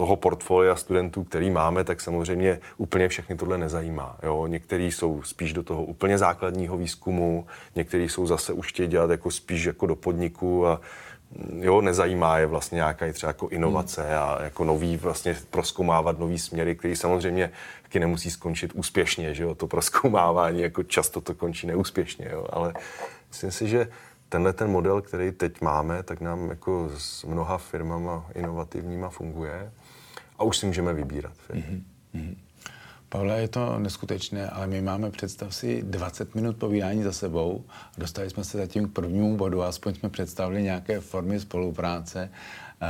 toho 0.00 0.16
portfolia 0.16 0.76
studentů, 0.76 1.24
který 1.24 1.50
máme, 1.50 1.84
tak 1.84 2.00
samozřejmě 2.00 2.60
úplně 2.76 3.08
všechny 3.08 3.36
tohle 3.36 3.58
nezajímá. 3.58 4.16
Jo? 4.22 4.46
Někteří 4.46 4.92
jsou 4.92 5.22
spíš 5.22 5.52
do 5.52 5.62
toho 5.62 5.84
úplně 5.84 6.18
základního 6.18 6.76
výzkumu, 6.76 7.46
někteří 7.76 8.08
jsou 8.08 8.26
zase 8.26 8.52
už 8.52 8.68
chtějí 8.68 8.88
dělat 8.88 9.10
jako 9.10 9.30
spíš 9.30 9.64
jako 9.64 9.86
do 9.86 9.96
podniku 9.96 10.66
a 10.66 10.80
jo, 11.58 11.80
nezajímá 11.80 12.38
je 12.38 12.46
vlastně 12.46 12.76
nějaká 12.76 13.12
třeba 13.12 13.30
jako 13.30 13.48
inovace 13.48 14.02
hmm. 14.02 14.18
a 14.18 14.42
jako 14.42 14.64
nový 14.64 14.96
vlastně 14.96 15.36
proskoumávat 15.50 16.18
nový 16.18 16.38
směry, 16.38 16.76
který 16.76 16.96
samozřejmě 16.96 17.50
taky 17.82 18.00
nemusí 18.00 18.30
skončit 18.30 18.72
úspěšně, 18.74 19.34
že 19.34 19.42
jo, 19.42 19.54
to 19.54 19.66
proskoumávání 19.66 20.60
jako 20.60 20.82
často 20.82 21.20
to 21.20 21.34
končí 21.34 21.66
neúspěšně, 21.66 22.28
jo, 22.32 22.46
ale 22.50 22.72
myslím 23.28 23.50
si, 23.50 23.68
že 23.68 23.88
tenhle 24.28 24.52
ten 24.52 24.70
model, 24.70 25.00
který 25.00 25.32
teď 25.32 25.60
máme, 25.60 26.02
tak 26.02 26.20
nám 26.20 26.50
jako 26.50 26.90
s 26.98 27.24
mnoha 27.24 27.58
firmama 27.58 28.26
inovativníma 28.34 29.08
funguje 29.08 29.72
a 30.40 30.44
už 30.44 30.56
si 30.56 30.66
můžeme 30.66 30.94
vybírat. 30.94 31.32
Mm-hmm. 31.50 32.34
Pavle, 33.08 33.40
je 33.40 33.48
to 33.48 33.78
neskutečné, 33.78 34.50
ale 34.50 34.66
my 34.66 34.82
máme, 34.82 35.10
představ 35.10 35.54
si, 35.54 35.82
20 35.82 36.34
minut 36.34 36.56
povídání 36.56 37.02
za 37.02 37.12
sebou. 37.12 37.64
Dostali 37.98 38.30
jsme 38.30 38.44
se 38.44 38.58
zatím 38.58 38.88
k 38.88 38.92
prvnímu 38.92 39.36
bodu, 39.36 39.62
aspoň 39.62 39.94
jsme 39.94 40.08
představili 40.08 40.62
nějaké 40.62 41.00
formy 41.00 41.40
spolupráce. 41.40 42.30
Uh, 42.82 42.88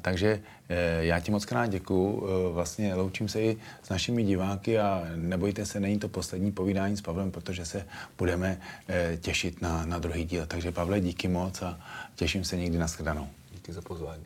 takže 0.00 0.34
uh, 0.34 0.76
já 1.00 1.20
ti 1.20 1.30
moc 1.30 1.44
krát 1.44 1.66
děkuju. 1.66 2.12
Uh, 2.12 2.28
vlastně 2.54 2.94
loučím 2.94 3.28
se 3.28 3.40
i 3.40 3.56
s 3.82 3.88
našimi 3.88 4.24
diváky 4.24 4.78
a 4.78 5.04
nebojte 5.16 5.66
se, 5.66 5.80
není 5.80 5.98
to 5.98 6.08
poslední 6.08 6.52
povídání 6.52 6.96
s 6.96 7.00
Pavlem, 7.00 7.30
protože 7.30 7.64
se 7.64 7.86
budeme 8.18 8.60
těšit 9.20 9.62
na, 9.62 9.86
na 9.86 9.98
druhý 9.98 10.24
díl. 10.24 10.46
Takže 10.46 10.72
Pavle, 10.72 11.00
díky 11.00 11.28
moc 11.28 11.62
a 11.62 11.78
těším 12.14 12.44
se 12.44 12.56
někdy 12.56 12.78
na 12.78 12.86
shledanou. 12.86 13.28
Díky 13.52 13.72
za 13.72 13.82
pozvání. 13.82 14.22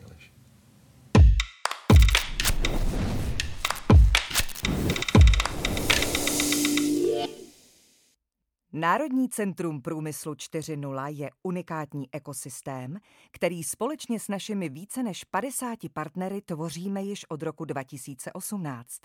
Národní 8.73 9.29
centrum 9.29 9.81
průmyslu 9.81 10.33
4.0 10.33 11.07
je 11.07 11.29
unikátní 11.43 12.13
ekosystém, 12.13 12.97
který 13.31 13.63
společně 13.63 14.19
s 14.19 14.27
našimi 14.27 14.69
více 14.69 15.03
než 15.03 15.23
50 15.23 15.79
partnery 15.93 16.41
tvoříme 16.41 17.01
již 17.01 17.25
od 17.29 17.43
roku 17.43 17.65
2018. 17.65 19.01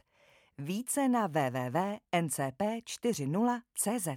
Více 0.59 1.09
na 1.09 1.27
www.ncp40.cz 1.27 4.09